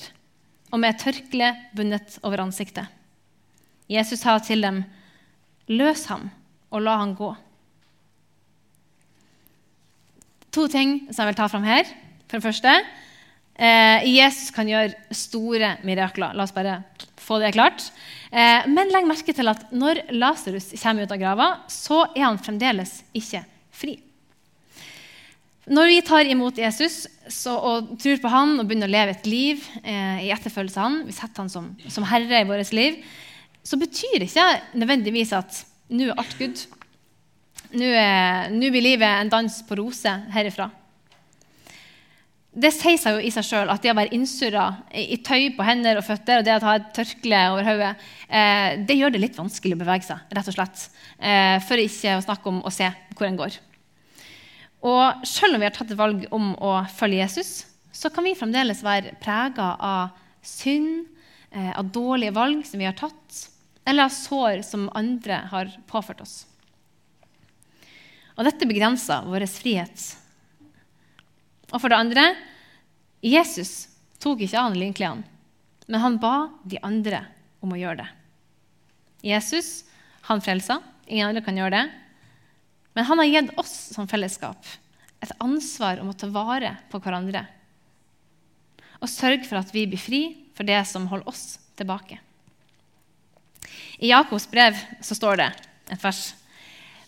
og 0.72 0.80
med 0.80 0.96
et 0.96 1.04
tørkle 1.04 1.52
bundet 1.76 2.18
over 2.24 2.42
ansiktet. 2.42 2.88
Jesus 3.92 4.24
sa 4.24 4.38
til 4.44 4.64
dem, 4.64 4.84
Løs 5.72 6.06
ham 6.10 6.30
og 6.72 6.84
la 6.84 6.98
ham 7.00 7.14
gå. 7.16 7.30
To 10.52 10.68
ting 10.72 10.98
som 11.12 11.24
jeg 11.24 11.32
vil 11.32 11.40
ta 11.40 11.48
fram 11.52 11.68
her. 11.68 11.88
For 12.28 12.40
det 12.40 12.48
første 12.48 12.74
eh, 12.76 14.08
Jesus 14.08 14.52
kan 14.56 14.68
gjøre 14.68 15.16
store 15.16 15.78
mirakler. 15.88 16.36
La 16.36 16.44
oss 16.44 16.56
bare 16.56 16.82
få 17.22 17.40
det 17.40 17.54
klart. 17.56 17.88
Eh, 18.32 18.68
men 18.72 18.92
legg 18.92 19.08
merke 19.08 19.36
til 19.36 19.52
at 19.52 19.70
når 19.72 20.06
Lasarus 20.16 20.72
kommer 20.82 21.08
ut 21.08 21.16
av 21.16 21.22
grava, 21.22 21.50
så 21.72 22.04
er 22.12 22.26
han 22.26 22.42
fremdeles 22.42 23.00
ikke 23.16 23.44
fri. 23.76 23.98
Når 25.72 25.88
vi 25.88 26.00
tar 26.04 26.28
imot 26.28 26.58
Jesus 26.58 27.06
så, 27.30 27.54
og 27.54 27.92
tror 28.02 28.18
på 28.20 28.32
han 28.34 28.58
og 28.58 28.66
begynner 28.66 28.90
å 28.90 28.96
leve 28.96 29.14
et 29.14 29.28
liv 29.30 29.62
eh, 29.84 30.26
i 30.26 30.32
etterfølgelse 30.34 30.80
av 30.80 30.88
han, 30.88 31.04
vi 31.08 31.16
setter 31.16 31.44
han 31.44 31.52
som, 31.54 31.70
som 31.88 32.08
herre 32.10 32.42
i 32.42 32.48
vårt 32.50 32.74
liv, 32.76 32.98
så 33.64 33.78
betyr 33.78 34.20
det 34.20 34.30
ikke 34.30 34.78
nødvendigvis 34.82 35.34
at 35.38 35.64
nå 35.92 36.10
er 36.10 36.20
alt 36.20 36.38
good. 36.40 36.62
Nå 37.72 38.70
blir 38.72 38.84
livet 38.84 39.08
en 39.08 39.32
dans 39.32 39.58
på 39.68 39.78
roser 39.80 40.26
herifra. 40.34 40.70
Det 42.52 42.68
sier 42.76 42.98
seg 43.00 43.16
jo 43.16 43.24
i 43.24 43.32
seg 43.32 43.46
sjøl 43.48 43.70
at 43.72 43.80
det 43.80 43.94
å 43.94 43.96
være 43.96 44.12
innsurra 44.18 44.66
i 44.92 45.16
tøy 45.24 45.54
på 45.56 45.64
hender 45.64 46.02
og 46.02 46.04
føtter 46.04 46.42
og 46.42 46.48
det 46.48 46.58
å 46.58 46.66
ha 46.66 46.74
et 46.82 46.90
tørkle 46.98 47.40
over 47.54 47.68
hodet, 47.70 47.92
eh, 48.28 48.82
det 48.84 48.98
gjør 49.00 49.14
det 49.14 49.22
litt 49.24 49.40
vanskelig 49.40 49.78
å 49.78 49.80
bevege 49.80 50.10
seg, 50.10 50.26
rett 50.36 50.50
og 50.52 50.58
slett. 50.58 50.84
Eh, 51.16 51.64
for 51.64 51.80
ikke 51.80 52.18
å 52.18 52.26
snakke 52.26 52.52
om 52.52 52.60
å 52.68 52.74
se 52.76 52.90
hvor 53.16 53.30
en 53.30 53.40
går. 53.40 53.56
Og 54.84 55.24
selv 55.30 55.56
om 55.56 55.64
vi 55.64 55.70
har 55.70 55.78
tatt 55.78 55.94
et 55.94 56.02
valg 56.02 56.26
om 56.36 56.52
å 56.60 56.74
følge 56.92 57.22
Jesus, 57.22 57.54
så 57.96 58.12
kan 58.12 58.28
vi 58.28 58.36
fremdeles 58.36 58.84
være 58.84 59.16
prega 59.24 59.72
av 59.80 60.12
synd, 60.44 61.06
eh, 61.56 61.72
av 61.72 61.88
dårlige 61.88 62.36
valg 62.36 62.66
som 62.68 62.84
vi 62.84 62.90
har 62.90 63.00
tatt, 63.00 63.48
eller 63.86 64.08
av 64.08 64.14
sår 64.14 64.62
som 64.66 64.90
andre 64.96 65.42
har 65.52 65.72
påført 65.90 66.22
oss. 66.22 66.36
Og 68.38 68.46
dette 68.48 68.68
begrenser 68.70 69.28
vår 69.28 69.46
frihet. 69.50 70.06
Og 71.72 71.78
for 71.80 71.92
det 71.92 72.00
andre 72.00 72.26
Jesus 73.22 73.90
tok 74.22 74.44
ikke 74.46 74.62
av 74.62 74.76
linklærne, 74.78 75.26
men 75.88 76.02
han 76.02 76.20
ba 76.22 76.50
de 76.64 76.80
andre 76.86 77.24
om 77.62 77.74
å 77.74 77.80
gjøre 77.80 78.02
det. 78.04 78.10
Jesus 79.26 79.84
han 80.26 80.42
frelsa. 80.42 80.80
Ingen 81.06 81.28
andre 81.28 81.44
kan 81.46 81.58
gjøre 81.58 81.76
det. 81.76 81.86
Men 82.94 83.08
han 83.08 83.22
har 83.22 83.30
gitt 83.30 83.52
oss 83.60 83.74
som 83.96 84.10
fellesskap 84.10 84.66
et 85.22 85.34
ansvar 85.44 86.02
om 86.02 86.10
å 86.10 86.18
ta 86.18 86.30
vare 86.34 86.76
på 86.90 87.02
hverandre 87.02 87.44
og 89.02 89.10
sørge 89.10 89.48
for 89.50 89.58
at 89.58 89.72
vi 89.74 89.88
blir 89.90 90.02
fri 90.02 90.22
for 90.58 90.68
det 90.68 90.80
som 90.90 91.08
holder 91.10 91.30
oss 91.30 91.58
tilbake. 91.78 92.20
I 94.02 94.12
Jakobs 94.12 94.48
brev 94.52 94.78
så 95.04 95.18
står 95.18 95.42
det 95.42 95.50
et 95.92 96.04
vers. 96.04 96.22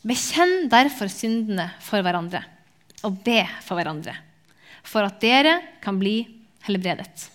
Bekjenn 0.03 0.67
derfor 0.71 1.11
syndene 1.11 1.69
for 1.83 2.03
hverandre, 2.03 2.43
og 3.07 3.21
be 3.23 3.41
for 3.63 3.79
hverandre, 3.79 4.15
for 4.83 5.07
at 5.07 5.21
dere 5.23 5.59
kan 5.83 5.99
bli 5.99 6.21
helbredet. 6.67 7.29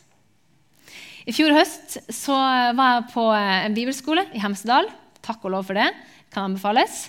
I 1.29 1.35
fjor 1.37 1.53
høst 1.53 1.99
så 2.15 2.37
var 2.77 2.95
jeg 2.95 3.09
på 3.13 3.25
en 3.37 3.75
bibelskole 3.77 4.25
i 4.33 4.41
Hemsedal. 4.41 4.89
Takk 5.25 5.43
og 5.45 5.53
lov 5.53 5.67
for 5.69 5.77
det. 5.77 5.91
Kan 6.33 6.49
anbefales. 6.49 7.09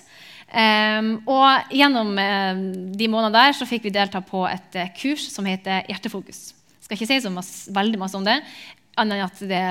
Um, 0.50 1.12
og 1.30 1.70
gjennom 1.72 2.10
uh, 2.18 2.58
de 2.98 3.06
månedene 3.06 3.36
der 3.36 3.54
så 3.54 3.68
fikk 3.70 3.86
vi 3.86 3.92
delta 3.94 4.18
på 4.26 4.42
et 4.50 4.76
uh, 4.76 4.88
kurs 4.98 5.28
som 5.30 5.46
heter 5.46 5.86
Hjertefokus. 5.88 6.50
Skal 6.82 6.98
ikke 6.98 7.06
si 7.06 7.20
så 7.22 7.30
veldig 7.70 8.00
masse 8.00 8.18
om 8.18 8.26
det, 8.26 8.40
annet 8.98 9.20
enn 9.20 9.28
at 9.28 9.44
det 9.46 9.64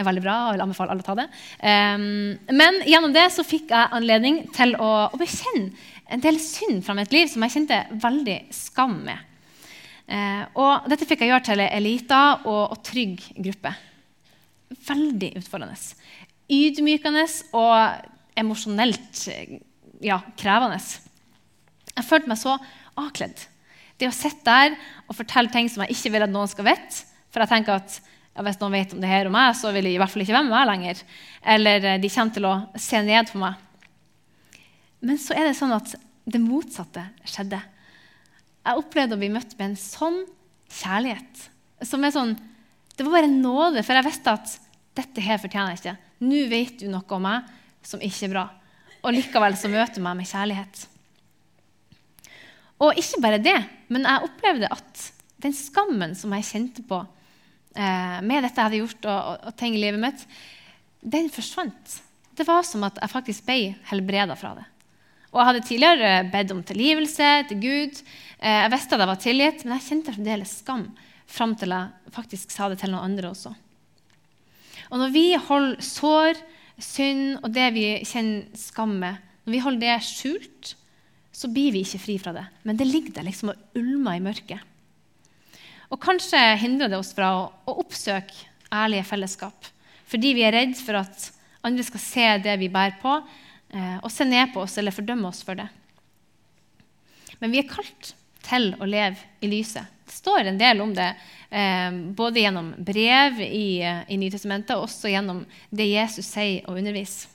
er 0.00 0.08
veldig 0.08 0.22
bra. 0.24 0.36
og 0.46 0.54
vil 0.56 0.64
anbefale 0.64 0.94
alle 0.94 1.04
å 1.04 1.08
ta 1.08 1.16
det. 1.18 1.26
Um, 1.62 2.36
men 2.56 2.80
gjennom 2.88 3.14
det 3.14 3.26
så 3.34 3.46
fikk 3.46 3.72
jeg 3.72 3.94
anledning 3.96 4.42
til 4.56 4.74
å, 4.80 4.90
å, 5.10 5.20
bekjenne 5.20 5.70
en 6.10 6.22
del 6.24 6.40
synd 6.42 6.82
fra 6.86 6.96
mitt 6.98 7.12
liv 7.14 7.28
som 7.30 7.44
jeg 7.46 7.54
kjente 7.56 7.82
veldig 8.02 8.38
skam 8.54 8.96
med. 9.06 9.26
Uh, 10.10 10.42
og 10.58 10.88
dette 10.90 11.06
fikk 11.06 11.22
jeg 11.22 11.32
gjøre 11.32 11.46
til 11.46 11.64
en 11.66 11.84
lita 11.84 12.22
og, 12.40 12.62
og 12.74 12.80
trygg 12.86 13.22
gruppe. 13.38 13.74
Veldig 14.88 15.34
utfordrende. 15.38 15.78
Ydmykende 16.50 17.28
og 17.58 18.08
emosjonelt 18.40 19.22
ja, 20.02 20.18
krevende. 20.40 20.80
Jeg 21.94 22.06
følte 22.06 22.30
meg 22.30 22.40
så 22.40 22.56
avkledd. 22.98 23.46
Det 24.00 24.08
å 24.08 24.16
sitte 24.16 24.48
der 24.48 24.76
og 25.06 25.16
fortelle 25.18 25.52
ting 25.52 25.68
som 25.68 25.84
jeg 25.84 25.94
ikke 25.96 26.14
vil 26.14 26.24
at 26.24 26.32
noen 26.32 26.50
skal 26.50 26.66
vite. 26.70 27.04
For 27.30 27.42
jeg 27.42 27.52
tenker 27.52 27.78
at 27.78 27.98
hvis 28.38 28.60
noen 28.60 28.76
vet 28.76 28.92
om 28.94 29.02
det 29.02 29.10
her 29.10 29.28
om 29.28 29.34
meg, 29.34 29.56
så 29.58 29.72
vil 29.74 29.88
de 29.88 29.94
i 29.96 29.98
hvert 30.00 30.12
fall 30.12 30.22
ikke 30.24 30.36
være 30.36 30.46
med 30.46 30.54
meg 30.54 30.68
lenger. 30.70 31.02
Eller 31.54 31.88
eh, 31.88 31.98
de 32.00 32.12
kommer 32.12 32.36
til 32.36 32.46
å 32.48 32.54
se 32.78 33.02
ned 33.04 33.32
på 33.32 33.40
meg. 33.42 33.58
Men 35.00 35.18
så 35.20 35.34
er 35.36 35.48
det 35.48 35.56
sånn 35.58 35.74
at 35.74 35.94
det 36.30 36.40
motsatte 36.42 37.04
skjedde. 37.26 37.58
Jeg 38.60 38.80
opplevde 38.82 39.16
å 39.16 39.20
bli 39.20 39.32
møtt 39.32 39.56
med 39.58 39.70
en 39.70 39.80
sånn 39.80 40.22
kjærlighet. 40.70 41.46
Som 41.88 42.04
er 42.04 42.14
sånn, 42.14 42.36
Det 42.96 43.06
var 43.06 43.22
bare 43.22 43.32
nåde, 43.32 43.80
for 43.80 43.96
jeg 43.96 44.04
visste 44.04 44.32
at 44.36 44.50
dette 44.98 45.22
her 45.24 45.38
fortjener 45.40 45.72
jeg 45.72 45.80
ikke. 45.80 45.94
Nå 46.20 46.40
vet 46.50 46.82
du 46.82 46.90
noe 46.92 47.16
om 47.16 47.22
meg 47.24 47.46
som 47.86 48.02
ikke 48.04 48.26
er 48.26 48.32
bra. 48.34 48.42
Og 49.00 49.14
likevel 49.16 49.56
så 49.56 49.70
møter 49.72 49.96
du 49.96 50.04
meg 50.04 50.18
med 50.18 50.28
kjærlighet. 50.28 50.82
Og 52.84 53.00
ikke 53.00 53.22
bare 53.24 53.40
det, 53.40 53.56
men 53.88 54.04
jeg 54.04 54.26
opplevde 54.26 54.68
at 54.72 55.06
den 55.40 55.56
skammen 55.56 56.12
som 56.16 56.34
jeg 56.36 56.48
kjente 56.50 56.84
på 56.84 57.00
med 57.70 58.42
dette 58.42 58.58
jeg 58.58 58.66
hadde 58.66 58.80
gjort, 58.80 59.04
og, 59.06 59.18
og, 59.18 59.44
og, 59.46 59.56
ting 59.56 59.76
i 59.76 59.82
livet 59.82 60.02
mitt, 60.02 60.24
den 61.00 61.28
forsvant. 61.32 62.00
Det 62.36 62.46
var 62.48 62.64
som 62.66 62.82
at 62.88 62.98
jeg 62.98 63.12
faktisk 63.12 63.46
ble 63.46 63.76
helbreda 63.90 64.34
fra 64.38 64.56
det. 64.58 64.66
Og 65.30 65.38
Jeg 65.38 65.46
hadde 65.46 65.66
tidligere 65.68 66.14
bedt 66.32 66.50
om 66.50 66.62
tilgivelse 66.66 67.28
til 67.46 67.60
Gud. 67.62 68.00
Eh, 68.40 68.56
jeg 68.64 68.72
visste 68.72 68.96
at 68.96 69.04
jeg 69.04 69.10
var 69.12 69.20
tilgitt, 69.22 69.64
men 69.64 69.76
jeg 69.76 69.86
kjente 69.86 70.14
fremdeles 70.16 70.54
skam 70.64 70.88
fram 71.30 71.54
til 71.54 71.70
jeg 71.70 72.14
faktisk 72.14 72.50
sa 72.50 72.66
det 72.70 72.80
til 72.80 72.90
noen 72.90 73.12
andre 73.12 73.30
også. 73.30 73.52
Og 74.90 74.98
når 74.98 75.12
vi 75.14 75.26
holder 75.38 75.84
sår, 75.86 76.40
synd 76.80 77.38
og 77.44 77.52
det 77.54 77.68
vi 77.76 77.84
kjenner 78.08 78.58
skam 78.58 78.96
med, 79.02 79.20
når 79.44 79.54
vi 79.54 79.62
holder 79.62 79.84
det 79.84 80.08
skjult, 80.08 80.72
så 81.30 81.50
blir 81.52 81.74
vi 81.76 81.84
ikke 81.84 82.02
fri 82.02 82.16
fra 82.18 82.34
det. 82.34 82.46
Men 82.66 82.80
det 82.80 82.88
ligger 82.88 83.14
der 83.20 83.28
liksom 83.28 83.52
og 83.52 83.78
ulmer 83.78 84.18
i 84.18 84.24
mørket. 84.24 84.66
Og 85.90 85.98
kanskje 86.02 86.38
hindrer 86.62 86.90
det 86.90 87.00
oss 87.00 87.12
fra 87.16 87.32
å, 87.34 87.74
oppsøke 87.82 88.46
ærlige 88.70 89.06
fellesskap. 89.08 89.70
Fordi 90.10 90.32
vi 90.36 90.44
er 90.46 90.54
redd 90.54 90.76
for 90.78 91.00
at 91.00 91.30
andre 91.66 91.84
skal 91.86 92.02
se 92.02 92.28
det 92.46 92.56
vi 92.60 92.70
bærer 92.72 92.98
på, 93.02 93.16
eh, 93.74 93.98
og 93.98 94.10
se 94.14 94.26
ned 94.26 94.54
på 94.54 94.62
oss 94.62 94.78
eller 94.78 94.94
fordømme 94.94 95.28
oss 95.28 95.42
for 95.46 95.58
det. 95.58 95.66
Men 97.40 97.50
vi 97.50 97.62
er 97.62 97.70
kalt 97.70 98.14
til 98.46 98.70
å 98.78 98.88
leve 98.88 99.18
i 99.42 99.50
lyset. 99.50 99.86
Det 100.06 100.14
står 100.14 100.50
en 100.50 100.58
del 100.58 100.80
om 100.82 100.94
det, 100.94 101.14
eh, 101.50 101.90
både 101.90 102.42
gjennom 102.42 102.72
brev 102.78 103.40
i, 103.40 103.82
eh, 103.82 104.04
i 104.08 104.16
Nytestamentet 104.16 104.76
og 104.76 104.86
også 104.86 105.10
gjennom 105.10 105.44
det 105.70 105.90
Jesus 105.90 106.26
sier 106.26 106.62
og 106.68 106.78
underviser. 106.78 107.28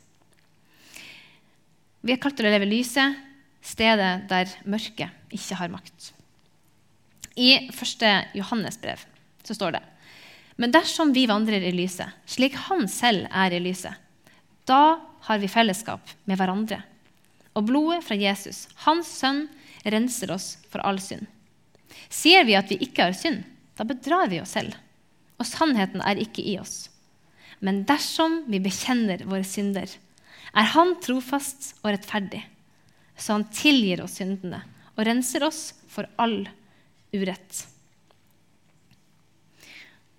Vi 2.04 2.14
er 2.14 2.18
kalt 2.18 2.38
til 2.38 2.46
å 2.46 2.52
leve 2.52 2.68
i 2.68 2.80
lyset, 2.80 3.16
stedet 3.62 4.28
der 4.30 4.46
mørket 4.66 5.10
ikke 5.32 5.56
har 5.56 5.70
makt. 5.70 6.14
I 7.36 7.68
1. 7.68 8.06
Johannes 8.34 8.82
brev 8.82 9.02
så 9.44 9.56
står 9.56 9.76
det 9.76 9.84
Men 10.56 10.72
dersom 10.72 11.12
vi 11.14 11.26
vandrer 11.28 11.64
i 11.68 11.74
lyset, 11.76 12.08
slik 12.26 12.56
Han 12.70 12.88
selv 12.88 13.28
er 13.32 13.54
i 13.54 13.60
lyset, 13.60 13.94
da 14.66 14.98
har 15.28 15.42
vi 15.42 15.52
fellesskap 15.52 16.14
med 16.26 16.40
hverandre. 16.40 16.80
Og 17.56 17.68
blodet 17.68 18.04
fra 18.08 18.16
Jesus, 18.18 18.66
Hans 18.86 19.10
sønn, 19.20 19.46
renser 19.86 20.32
oss 20.34 20.56
for 20.72 20.82
all 20.88 20.98
synd. 21.04 21.28
Sier 22.10 22.46
vi 22.48 22.56
at 22.58 22.72
vi 22.72 22.80
ikke 22.82 23.10
har 23.10 23.18
synd, 23.18 23.44
da 23.76 23.86
bedrar 23.88 24.32
vi 24.32 24.40
oss 24.42 24.56
selv, 24.56 24.74
og 25.38 25.48
sannheten 25.48 26.02
er 26.02 26.22
ikke 26.22 26.44
i 26.46 26.58
oss. 26.62 26.88
Men 27.60 27.84
dersom 27.88 28.44
vi 28.52 28.64
bekjenner 28.64 29.26
våre 29.28 29.46
synder, 29.48 29.90
er 30.56 30.72
Han 30.72 30.96
trofast 31.04 31.74
og 31.84 31.92
rettferdig, 31.92 32.46
så 33.18 33.36
Han 33.36 33.50
tilgir 33.52 34.04
oss 34.04 34.20
syndene 34.22 34.64
og 34.96 35.06
renser 35.08 35.44
oss 35.44 35.74
for 35.92 36.08
all 36.22 36.46
urett. 37.16 37.66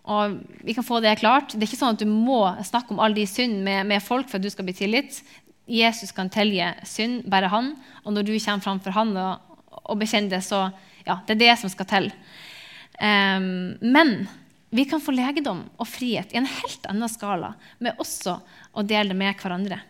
Og 0.06 0.38
vi 0.62 0.74
kan 0.74 0.86
få 0.86 1.00
Det 1.00 1.18
klart. 1.18 1.52
Det 1.52 1.64
er 1.64 1.68
ikke 1.68 1.80
sånn 1.80 1.96
at 1.96 2.02
du 2.02 2.06
må 2.06 2.46
snakke 2.64 2.94
om 2.94 3.02
alle 3.02 3.18
de 3.18 3.26
synd 3.26 3.58
med, 3.66 3.86
med, 3.90 4.02
folk 4.02 4.30
for 4.30 4.38
at 4.38 4.44
du 4.44 4.50
skal 4.50 4.66
bli 4.68 4.76
tilgitt. 4.76 5.18
Jesus 5.66 6.14
kan 6.14 6.30
tilgi 6.30 6.62
synd, 6.86 7.24
bare 7.26 7.50
han. 7.50 7.74
Og 8.04 8.14
når 8.14 8.28
du 8.28 8.34
kommer 8.38 8.62
fram 8.62 8.80
for 8.80 8.94
han 8.94 9.16
og, 9.18 9.58
og 9.82 9.98
bekjenner 9.98 10.36
det, 10.36 10.44
så 10.46 10.68
ja, 11.06 11.18
det 11.26 11.36
er 11.36 11.42
det 11.42 11.56
som 11.58 11.72
skal 11.72 11.90
til. 11.90 12.08
Um, 13.02 13.74
men 13.82 14.28
vi 14.70 14.86
kan 14.88 15.02
få 15.02 15.12
legedom 15.14 15.64
og 15.76 15.90
frihet 15.90 16.32
i 16.32 16.38
en 16.38 16.48
helt 16.48 16.86
annen 16.88 17.10
skala 17.10 17.52
med 17.82 17.98
også 18.02 18.38
å 18.72 18.86
dele 18.86 19.10
det 19.10 19.18
med 19.18 19.42
hverandre. 19.42 19.80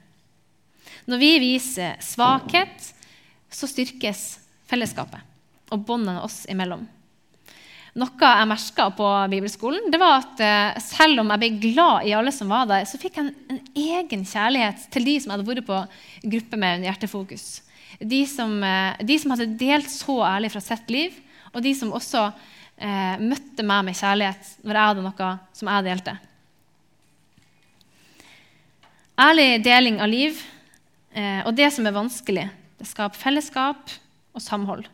Når 1.06 1.20
vi 1.20 1.30
viser 1.44 2.00
svakhet, 2.02 2.92
så 3.52 3.68
styrkes 3.68 4.26
fellesskapet 4.66 5.20
og 5.70 5.84
båndene 5.86 6.24
oss 6.24 6.44
imellom 6.50 6.86
noe 7.96 8.28
jeg 8.28 8.48
merka 8.50 8.88
på 8.92 9.10
bibelskolen, 9.32 9.86
det 9.92 10.00
var 10.00 10.18
at 10.20 10.40
eh, 10.44 10.80
selv 10.84 11.22
om 11.22 11.30
jeg 11.32 11.40
ble 11.42 11.48
glad 11.62 12.08
i 12.08 12.12
alle 12.16 12.32
som 12.34 12.50
var 12.52 12.66
der, 12.68 12.84
så 12.88 13.00
fikk 13.00 13.16
jeg 13.16 13.24
en, 13.24 13.54
en 13.54 13.60
egen 13.72 14.26
kjærlighet 14.28 14.84
til 14.92 15.06
de 15.08 15.14
som 15.22 15.32
hadde 15.32 15.46
vært 15.48 15.64
på 15.68 15.78
gruppe 16.34 16.60
med 16.60 16.84
Hjertefokus. 16.84 17.46
De 17.96 18.20
som, 18.28 18.52
eh, 18.64 19.00
de 19.00 19.16
som, 19.20 19.32
hadde 19.32 19.56
delt 19.56 19.88
så 19.88 20.18
ærlig 20.28 20.52
fra 20.52 20.60
sitt 20.64 20.92
liv, 20.92 21.16
og 21.54 21.64
de 21.64 21.72
som 21.78 21.94
også 21.96 22.26
eh, 22.28 23.16
møtte 23.22 23.64
meg 23.64 23.88
med 23.88 23.96
kjærlighet 23.96 24.52
når 24.60 24.80
jeg 24.80 24.90
hadde 24.92 25.06
noe 25.06 25.30
som 25.56 25.72
jeg 25.72 25.88
delte. 25.88 26.16
Ærlig 29.16 29.48
deling 29.64 30.02
av 30.04 30.12
liv 30.12 30.44
eh, 31.16 31.40
og 31.48 31.56
det 31.56 31.70
som 31.72 31.88
er 31.88 31.96
vanskelig, 31.96 32.46
det 32.76 32.90
skaper 32.92 33.16
fellesskap 33.16 33.96
og 34.36 34.44
samhold. 34.44 34.84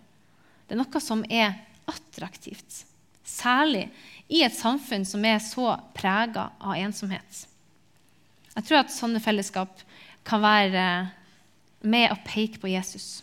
Det 0.70 0.76
er 0.76 0.82
noe 0.84 1.02
som 1.02 1.26
er 1.26 1.58
attraktivt. 1.90 2.84
Særlig 3.26 3.87
i 4.32 4.42
et 4.44 4.54
samfunn 4.56 5.04
som 5.06 5.24
er 5.28 5.40
så 5.44 5.74
prega 5.96 6.48
av 6.61 6.78
ensomhet. 6.80 7.44
Jeg 8.52 8.66
tror 8.66 8.82
at 8.82 8.92
sånne 8.92 9.20
fellesskap 9.22 9.82
kan 10.26 10.42
være 10.42 10.87
med 11.82 12.12
å 12.12 12.20
peke 12.26 12.61
på 12.62 12.70
Jesus 12.70 13.22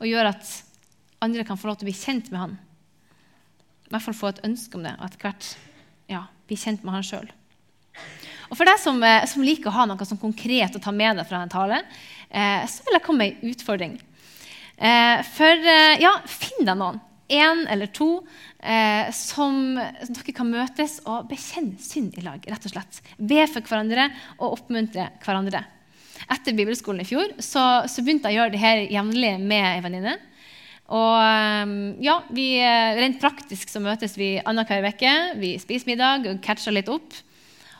og 0.00 0.08
gjøre 0.08 0.32
at 0.34 0.50
andre 1.24 1.44
kan 1.46 1.58
få 1.58 1.68
lov 1.68 1.78
til 1.78 1.86
å 1.86 1.90
bli 1.90 1.96
kjent 1.96 2.30
med 2.32 2.40
han. 2.40 2.54
I 3.86 3.92
hvert 3.92 4.06
fall 4.08 4.16
få 4.18 4.32
et 4.32 4.42
ønske 4.46 4.78
om 4.78 4.84
det, 4.84 4.94
og 4.98 5.06
etter 5.06 5.22
hvert 5.22 5.50
ja, 6.10 6.24
bli 6.48 6.58
kjent 6.58 6.82
med 6.84 6.96
han 6.96 7.06
sjøl. 7.06 7.28
Og 8.50 8.58
For 8.58 8.66
deg 8.68 8.80
som, 8.82 8.98
eh, 9.06 9.24
som, 9.30 9.44
liker 9.46 9.70
å 9.70 9.76
ha 9.76 9.86
noe 9.88 10.08
sånn 10.08 10.20
konkret 10.20 10.76
å 10.76 10.82
ta 10.82 10.92
med 10.92 11.20
deg 11.20 11.28
fra 11.28 11.44
en 11.44 11.52
tale, 11.52 11.80
eh, 12.28 12.66
så 12.70 12.84
vil 12.84 12.98
jeg 12.98 13.04
komme 13.06 13.22
med 13.22 13.38
ei 13.38 13.54
utfordring. 13.54 13.96
Eh, 14.74 15.22
for 15.36 15.70
eh, 15.74 16.02
ja, 16.02 16.16
finn 16.26 16.66
deg 16.66 16.78
noen 16.80 17.00
én 17.28 17.64
eller 17.70 17.86
to 17.86 18.18
eh, 18.64 19.10
som 19.14 19.76
dere 19.76 20.34
kan 20.36 20.50
møtes 20.50 20.98
og 21.04 21.28
bekjenne 21.30 21.78
synd 21.82 22.18
i 22.18 22.24
lag. 22.24 22.40
rett 22.48 22.66
og 22.66 22.74
slett. 22.74 23.00
Be 23.18 23.44
for 23.50 23.60
hverandre 23.60 24.08
og 24.38 24.58
oppmuntre 24.58 25.10
hverandre. 25.24 25.64
Etter 26.30 26.56
bibelskolen 26.56 27.02
i 27.02 27.08
fjor 27.08 27.34
så, 27.42 27.84
så 27.90 28.02
begynte 28.04 28.30
jeg 28.30 28.38
å 28.38 28.42
gjøre 28.42 28.54
det 28.54 28.62
her 28.62 28.84
jevnlig 28.86 29.34
med 29.42 29.66
ei 29.68 29.82
venninne. 29.84 30.16
Og 30.94 31.14
eh, 31.16 31.74
ja, 32.04 32.18
vi, 32.34 32.48
eh, 32.60 32.96
Rent 33.00 33.20
praktisk 33.22 33.72
så 33.72 33.82
møtes 33.84 34.18
vi 34.20 34.36
annenhver 34.40 34.90
uke. 34.92 35.14
Vi 35.40 35.54
spiser 35.62 35.92
middag 35.92 36.28
og 36.30 36.42
catcher 36.44 36.76
litt 36.76 36.90
opp. 36.92 37.16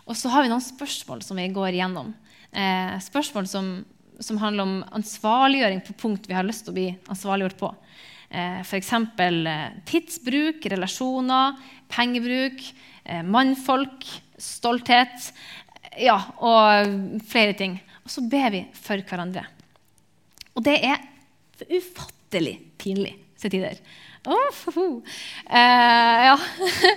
Og 0.05 0.17
så 0.19 0.31
har 0.33 0.45
vi 0.45 0.53
noen 0.53 0.65
spørsmål 0.65 1.25
som 1.25 1.39
vi 1.41 1.49
går 1.53 1.75
igjennom. 1.75 2.13
Eh, 2.53 2.97
spørsmål 3.03 3.49
som, 3.51 3.71
som 4.21 4.41
handler 4.41 4.67
om 4.67 4.75
ansvarliggjøring 5.01 5.81
på 5.85 5.97
punkt 6.01 6.29
vi 6.29 6.37
har 6.37 6.47
lyst 6.47 6.67
til 6.67 6.75
å 6.75 6.79
bli 6.79 6.89
ansvarliggjort 7.13 7.61
på. 7.61 7.71
Eh, 8.35 8.61
F.eks. 8.65 8.93
Eh, 9.23 9.67
tidsbruk, 9.87 10.67
relasjoner, 10.73 11.59
pengebruk, 11.93 12.63
eh, 13.05 13.23
mannfolk, 13.23 14.07
stolthet 14.41 15.31
ja, 16.03 16.17
og 16.43 17.21
flere 17.31 17.55
ting. 17.55 17.77
Og 18.03 18.11
så 18.11 18.25
ber 18.27 18.51
vi 18.55 18.65
for 18.75 18.99
hverandre. 19.07 19.45
Og 20.55 20.65
det 20.67 20.81
er 20.83 21.05
ufattelig 21.71 22.57
pinlig 22.79 23.15
til 23.39 23.55
tider. 23.55 23.79
Oh, 24.25 25.03
eh, 25.47 26.27
ja. 26.31 26.35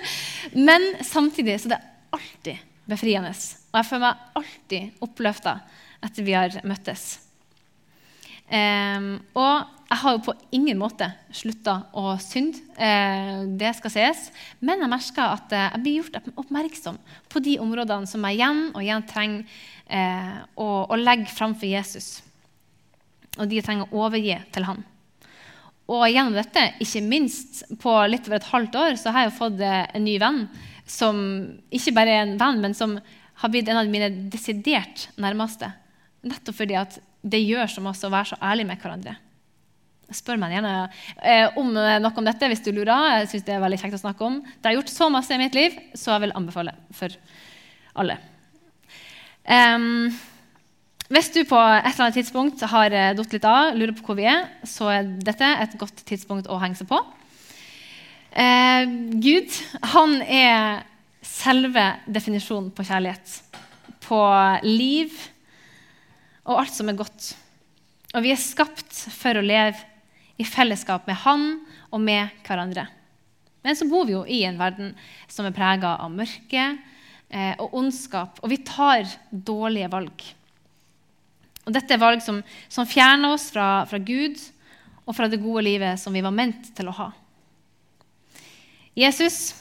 Men 0.68 0.90
samtidig 1.04 1.60
så 1.60 1.70
det 1.74 1.78
er 1.78 2.18
alltid 2.18 2.66
befriende. 2.88 3.34
Og 3.68 3.80
jeg 3.80 3.90
føler 3.90 4.06
meg 4.06 4.38
alltid 4.40 5.04
oppløfta 5.04 5.58
etter 6.02 6.26
vi 6.26 6.36
har 6.38 6.60
møttes. 6.66 7.27
Um, 8.48 9.18
og 9.36 9.66
jeg 9.88 10.00
har 10.02 10.14
jo 10.14 10.20
på 10.24 10.34
ingen 10.56 10.78
måte 10.80 11.06
slutta 11.36 11.74
å 11.96 12.14
synde, 12.20 12.60
uh, 12.76 13.44
det 13.60 13.74
skal 13.76 13.92
sies. 13.92 14.28
Men 14.64 14.84
jeg 14.84 14.92
merker 14.92 15.34
at 15.34 15.52
uh, 15.52 15.64
jeg 15.66 15.82
blir 15.84 15.98
gjort 15.98 16.30
oppmerksom 16.34 16.96
på 17.28 17.42
de 17.44 17.58
områdene 17.60 18.08
som 18.08 18.24
jeg 18.24 18.38
igjen 18.38 18.62
og 18.70 18.80
igjen 18.84 19.04
trenger 19.08 19.58
uh, 19.88 20.38
å, 20.56 20.68
å, 20.88 21.00
legge 21.00 21.32
framfor 21.32 21.68
Jesus. 21.68 22.18
Og 23.36 23.48
de 23.48 23.60
jeg 23.60 23.68
trenger 23.68 23.92
å 23.92 24.06
overgi 24.08 24.38
til 24.54 24.68
han. 24.68 24.80
Og 25.88 26.04
gjennom 26.08 26.36
dette, 26.36 26.66
ikke 26.84 27.04
minst 27.04 27.62
på 27.80 27.92
litt 28.08 28.26
over 28.28 28.40
et 28.40 28.50
halvt 28.50 28.80
år, 28.80 28.96
så 29.00 29.12
har 29.12 29.24
jeg 29.24 29.30
jo 29.30 29.38
fått 29.38 29.62
en 29.64 30.04
ny 30.04 30.18
venn 30.20 30.42
som 30.88 31.20
ikke 31.72 31.94
bare 31.96 32.12
er 32.12 32.26
en 32.26 32.36
venn, 32.40 32.60
men 32.64 32.76
som 32.76 32.96
har 33.40 33.52
blitt 33.52 33.68
en 33.70 33.80
av 33.80 33.88
mine 33.88 34.10
desidert 34.32 35.06
nærmeste. 35.20 35.70
Nettopp 36.28 36.58
fordi 36.60 36.76
at 36.76 36.98
det 37.32 37.40
gjør 37.44 37.70
som 37.72 37.88
oss 37.90 38.04
å 38.06 38.12
være 38.12 38.32
så 38.32 38.38
ærlig 38.50 38.66
med 38.68 38.80
hverandre. 38.82 39.16
Spør 40.14 40.38
meg 40.40 40.54
gjerne 40.56 40.72
eh, 41.20 41.58
om 41.60 41.68
noe 41.74 42.10
om 42.16 42.26
dette 42.26 42.48
hvis 42.48 42.64
du 42.64 42.70
lurer. 42.72 43.20
Jeg 43.20 43.28
synes 43.34 43.44
det 43.44 43.54
er 43.58 43.62
veldig 43.64 43.80
kjekt 43.82 43.98
å 43.98 44.02
snakke 44.06 44.24
om. 44.24 44.40
Det 44.40 44.70
har 44.70 44.78
gjort 44.78 44.94
så 44.94 45.10
masse 45.12 45.36
i 45.36 45.40
mitt 45.40 45.58
liv, 45.58 45.76
så 45.92 46.14
jeg 46.14 46.24
vil 46.24 46.34
anbefale 46.38 46.72
for 46.96 47.12
alle. 47.98 48.16
Um, 49.48 50.08
hvis 51.08 51.30
du 51.32 51.40
på 51.48 51.56
et 51.56 51.86
eller 51.88 52.04
annet 52.04 52.18
tidspunkt 52.20 52.62
har 52.68 52.92
eh, 52.92 53.14
datt 53.16 53.32
litt 53.32 53.46
av, 53.48 53.76
lurer 53.76 53.94
på 53.96 54.10
hvor 54.10 54.18
vi 54.18 54.26
er, 54.28 54.42
så 54.68 54.90
er 54.92 55.06
dette 55.24 55.46
et 55.64 55.76
godt 55.80 56.02
tidspunkt 56.08 56.50
å 56.52 56.58
henge 56.60 56.76
seg 56.76 56.90
på. 56.90 56.98
Eh, 58.36 58.84
Gud 59.16 59.56
han 59.94 60.18
er 60.22 60.84
selve 61.24 61.86
definisjonen 62.12 62.68
på 62.76 62.84
kjærlighet. 62.84 63.38
På 64.04 64.20
liv 64.64 65.16
og 66.48 66.62
alt 66.62 66.74
som 66.74 66.88
er 66.88 66.98
godt. 66.98 67.32
Og 68.16 68.24
vi 68.24 68.32
er 68.32 68.40
skapt 68.40 69.04
for 69.12 69.36
å 69.36 69.44
leve 69.44 69.76
i 70.40 70.46
fellesskap 70.46 71.06
med 71.08 71.18
Han 71.24 71.48
og 71.92 72.00
med 72.00 72.32
hverandre. 72.46 72.86
Men 73.66 73.76
så 73.76 73.88
bor 73.90 74.06
vi 74.08 74.14
jo 74.14 74.24
i 74.24 74.44
en 74.48 74.58
verden 74.60 74.94
som 75.28 75.48
er 75.48 75.56
prega 75.56 75.96
av 76.00 76.12
mørke 76.14 76.64
eh, 77.28 77.54
og 77.60 77.74
ondskap, 77.76 78.38
og 78.40 78.52
vi 78.52 78.62
tar 78.64 79.08
dårlige 79.30 79.90
valg. 79.92 80.24
Og 81.66 81.74
dette 81.74 81.92
er 81.92 82.00
valg 82.00 82.22
som, 82.24 82.40
som 82.72 82.88
fjerner 82.88 83.34
oss 83.34 83.50
fra, 83.52 83.84
fra, 83.90 84.00
Gud 84.00 84.38
og 85.04 85.16
fra 85.16 85.28
det 85.28 85.42
gode 85.42 85.66
livet 85.66 86.00
som 86.00 86.14
vi 86.16 86.24
var 86.24 86.32
ment 86.32 86.70
til 86.78 86.88
å 86.88 86.96
ha. 86.96 87.08
Jesus 88.96 89.58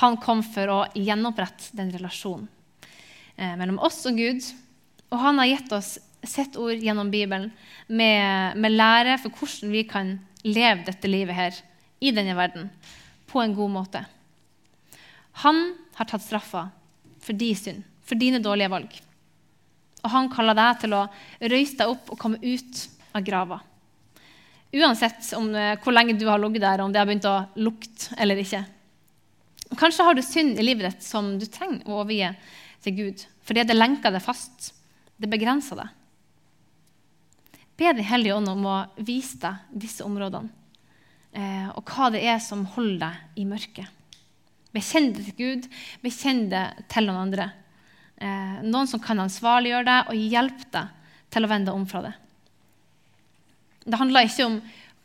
han 0.00 0.16
kom 0.20 0.40
for 0.44 0.72
å 0.72 0.78
gjenopprette 0.96 1.76
den 1.76 1.92
relasjonen 1.92 2.48
eh, 3.36 3.54
mellom 3.60 3.78
oss 3.84 4.00
og 4.08 4.16
Gud 4.20 4.44
og 5.08 5.18
han 5.22 5.40
har 5.40 5.50
gitt 5.50 5.72
oss 5.72 5.96
sitt 6.26 6.56
ord 6.60 6.82
gjennom 6.82 7.10
Bibelen 7.10 7.50
med, 7.86 8.56
med, 8.56 8.74
lære 8.74 9.16
for 9.22 9.32
hvordan 9.32 9.72
vi 9.72 9.84
kan 9.88 10.16
leve 10.44 10.84
dette 10.86 11.10
livet 11.10 11.36
her 11.36 11.58
i 12.00 12.12
denne 12.14 12.36
verden 12.38 12.68
på 13.28 13.40
en 13.42 13.54
god 13.56 13.72
måte. 13.72 14.02
Han 15.44 15.60
har 15.98 16.08
tatt 16.08 16.24
straffa 16.24 16.68
for 17.22 17.38
din 17.38 17.56
synd, 17.56 17.84
for 18.04 18.18
dine 18.18 18.42
dårlige 18.42 18.72
valg. 18.72 19.00
Og 20.04 20.12
han 20.12 20.30
kaller 20.32 20.56
deg 20.58 20.82
til 20.82 20.94
å 20.96 21.06
røyse 21.40 21.78
deg 21.78 21.90
opp 21.92 22.12
og 22.14 22.20
komme 22.20 22.40
ut 22.42 22.84
av 23.14 23.24
grava. 23.26 23.60
Uansett 24.74 25.32
om, 25.36 25.48
eh, 25.54 25.78
hvor 25.80 25.94
lenge 25.94 26.18
du 26.18 26.26
har 26.28 26.38
ligget 26.38 26.60
der, 26.60 26.80
om 26.80 26.92
det 26.92 27.00
har 27.00 27.06
begynt 27.06 27.24
å 27.24 27.48
lukte 27.56 28.14
eller 28.18 28.36
ikke. 28.36 28.64
Kanskje 29.76 30.04
har 30.04 30.14
du 30.14 30.22
synd 30.22 30.58
i 30.58 30.64
livet 30.64 30.92
ditt 30.92 31.04
som 31.04 31.38
du 31.38 31.46
trenger 31.46 31.86
å 31.88 32.02
overgi 32.02 32.30
til 32.84 32.94
Gud 32.96 33.24
fordi 33.48 33.64
det 33.64 33.76
lenker 33.76 34.12
deg 34.12 34.20
fast 34.20 34.74
det 35.18 35.30
begrenser 35.30 35.82
deg. 35.82 35.94
Be 37.78 37.92
Den 37.92 38.06
hellige 38.06 38.34
ånd 38.34 38.50
om 38.50 38.64
å 38.66 38.78
vise 39.06 39.38
deg 39.38 39.78
disse 39.84 40.02
områdene, 40.06 40.50
eh, 41.32 41.68
og 41.74 41.84
hva 41.86 42.10
det 42.10 42.24
er 42.26 42.40
som 42.42 42.64
holder 42.74 42.98
deg 43.04 43.42
i 43.42 43.46
mørket. 43.46 43.86
Bekjenn 44.74 45.12
det 45.14 45.28
til 45.28 45.38
Gud, 45.38 45.68
bekjenn 46.02 46.48
det 46.50 46.64
til 46.90 47.06
noen 47.06 47.22
andre. 47.28 47.50
Eh, 48.18 48.58
noen 48.66 48.90
som 48.90 49.00
kan 49.00 49.20
ansvarliggjøre 49.22 49.86
deg 49.86 50.10
og 50.10 50.24
hjelpe 50.34 50.70
deg 50.74 51.12
til 51.30 51.46
å 51.46 51.50
vende 51.50 51.74
om 51.74 51.86
fra 51.88 52.02
det. 52.08 52.14
Det 53.86 54.00
handler 54.00 54.26
ikke 54.26 54.48
om 54.48 54.58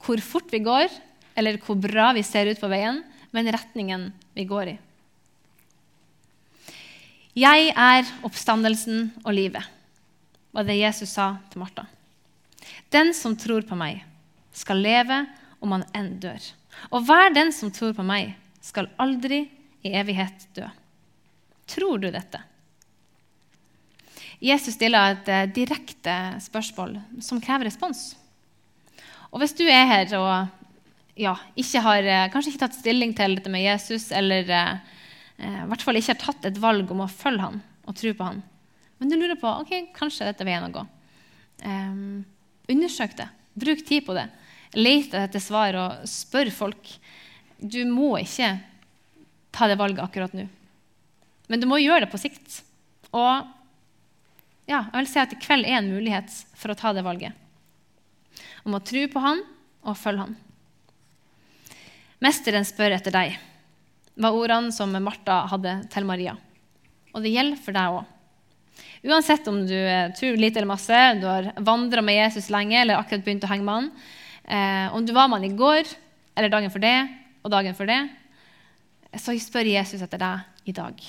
hvor 0.04 0.23
fort 0.26 0.49
vi 0.52 0.60
går, 0.65 0.89
eller 1.38 1.60
hvor 1.63 1.78
bra 1.80 2.12
vi 2.17 2.26
ser 2.26 2.49
ut 2.49 2.60
på 2.60 2.69
veien, 2.71 3.04
men 3.34 3.52
retningen 3.54 4.10
vi 4.36 4.45
går 4.49 4.73
i. 4.73 4.80
Jeg 7.34 7.71
er 7.71 8.10
oppstandelsen 8.28 9.08
og 9.23 9.32
livet, 9.34 9.63
var 10.53 10.67
det 10.67 10.77
Jesus 10.77 11.15
sa 11.15 11.33
til 11.51 11.63
Martha. 11.63 11.85
Den 12.93 13.11
som 13.17 13.35
tror 13.35 13.65
på 13.67 13.77
meg, 13.77 14.03
skal 14.53 14.83
leve 14.85 15.23
om 15.65 15.73
han 15.73 15.85
enn 15.97 16.11
dør. 16.21 16.41
Og 16.93 17.05
hver 17.07 17.33
den 17.33 17.49
som 17.55 17.71
tror 17.73 17.95
på 17.97 18.05
meg, 18.05 18.35
skal 18.63 18.91
aldri 19.01 19.47
i 19.83 19.93
evighet 19.97 20.45
dø. 20.55 20.67
Tror 21.67 21.99
du 21.99 22.09
dette? 22.13 22.39
Jesus 24.43 24.75
stiller 24.75 25.15
et 25.15 25.29
eh, 25.31 25.49
direkte 25.55 26.15
spørsmål 26.43 26.97
som 27.23 27.41
krever 27.43 27.67
respons. 27.67 28.13
Og 29.31 29.41
hvis 29.41 29.55
du 29.57 29.63
er 29.65 29.87
her 29.89 30.13
og 30.19 30.63
ja, 31.19 31.35
ikke 31.59 31.81
har, 31.85 32.03
eh, 32.03 32.29
kanskje 32.31 32.53
ikke 32.53 32.63
tatt 32.65 32.77
stilling 32.77 33.13
til 33.17 33.37
dette 33.37 33.51
med 33.51 33.63
Jesus, 33.65 34.11
eller 34.11 34.49
eh, 34.49 34.73
eh, 35.37 35.61
i 35.63 35.67
hvert 35.69 35.85
fall 35.85 35.99
ikke 35.99 36.13
har 36.15 36.21
tatt 36.21 36.49
et 36.49 36.59
valg 36.61 36.91
om 36.91 37.03
å 37.05 37.11
følge 37.11 37.47
ham 37.47 37.61
og 37.85 37.97
tro 37.99 38.13
på 38.17 38.27
han, 38.29 38.41
men 39.03 39.11
du 39.11 39.17
lurer 39.19 39.35
på 39.35 39.49
ok, 39.59 39.71
kanskje 39.91 40.29
dette 40.29 40.45
veien 40.47 40.63
å 40.63 40.71
gå, 40.71 40.81
um, 41.67 42.21
undersøk 42.71 43.17
det. 43.17 43.25
Bruk 43.59 43.81
tid 43.83 44.05
på 44.07 44.15
det. 44.15 44.29
Let 44.79 45.11
etter 45.19 45.43
svar 45.43 45.75
og 45.75 46.05
spør 46.07 46.47
folk. 46.55 46.87
Du 47.59 47.81
må 47.83 48.13
ikke 48.21 48.53
ta 49.51 49.67
det 49.67 49.75
valget 49.81 50.05
akkurat 50.05 50.31
nå, 50.31 50.47
men 51.51 51.59
du 51.59 51.67
må 51.67 51.81
gjøre 51.83 52.05
det 52.05 52.13
på 52.13 52.21
sikt. 52.23 52.61
Og 53.11 53.43
ja, 54.71 54.85
jeg 54.87 54.95
vil 54.95 55.11
si 55.11 55.19
at 55.19 55.35
i 55.35 55.41
kveld 55.43 55.67
er 55.67 55.81
en 55.81 55.91
mulighet 55.91 56.31
for 56.55 56.71
å 56.71 56.77
ta 56.79 56.95
det 56.95 57.03
valget. 57.03 57.35
Om 58.63 58.79
å 58.79 58.83
tro 58.87 59.03
på 59.11 59.27
han 59.27 59.43
og 59.83 59.99
følge 59.99 60.29
han. 60.29 60.39
Mesteren 62.23 62.63
spør 62.63 62.95
etter 62.95 63.11
deg, 63.11 63.35
var 64.15 64.39
ordene 64.39 64.71
som 64.71 64.95
Martha 65.03 65.41
hadde 65.51 65.81
til 65.91 66.07
Maria. 66.07 66.39
Og 67.11 67.27
det 67.27 67.35
gjelder 67.35 67.59
for 67.59 67.75
deg 67.75 67.99
òg. 67.99 68.12
Uansett 69.03 69.47
om 69.51 69.57
du 69.67 69.75
tror 70.15 70.37
lite 70.39 70.61
eller 70.61 70.69
masse, 70.69 70.99
du 71.19 71.25
har 71.27 71.49
vandra 71.59 72.01
med 72.01 72.15
Jesus 72.15 72.47
lenge 72.53 72.77
eller 72.79 72.95
akkurat 72.95 73.25
begynt 73.25 73.43
å 73.43 73.49
henge 73.51 73.65
med 73.67 73.75
han, 73.75 73.89
eh, 74.47 74.95
om 74.95 75.03
du 75.03 75.11
var 75.11 75.27
med 75.27 75.41
han 75.41 75.49
i 75.49 75.57
går 75.59 75.89
eller 76.37 76.53
dagen 76.53 76.71
for 76.71 76.79
det 76.79 76.95
og 77.43 77.51
dagen 77.51 77.75
for 77.75 77.89
det, 77.89 77.99
så 79.19 79.35
spør 79.35 79.67
Jesus 79.73 80.01
etter 80.01 80.23
deg 80.23 80.71
i 80.71 80.75
dag. 80.77 81.03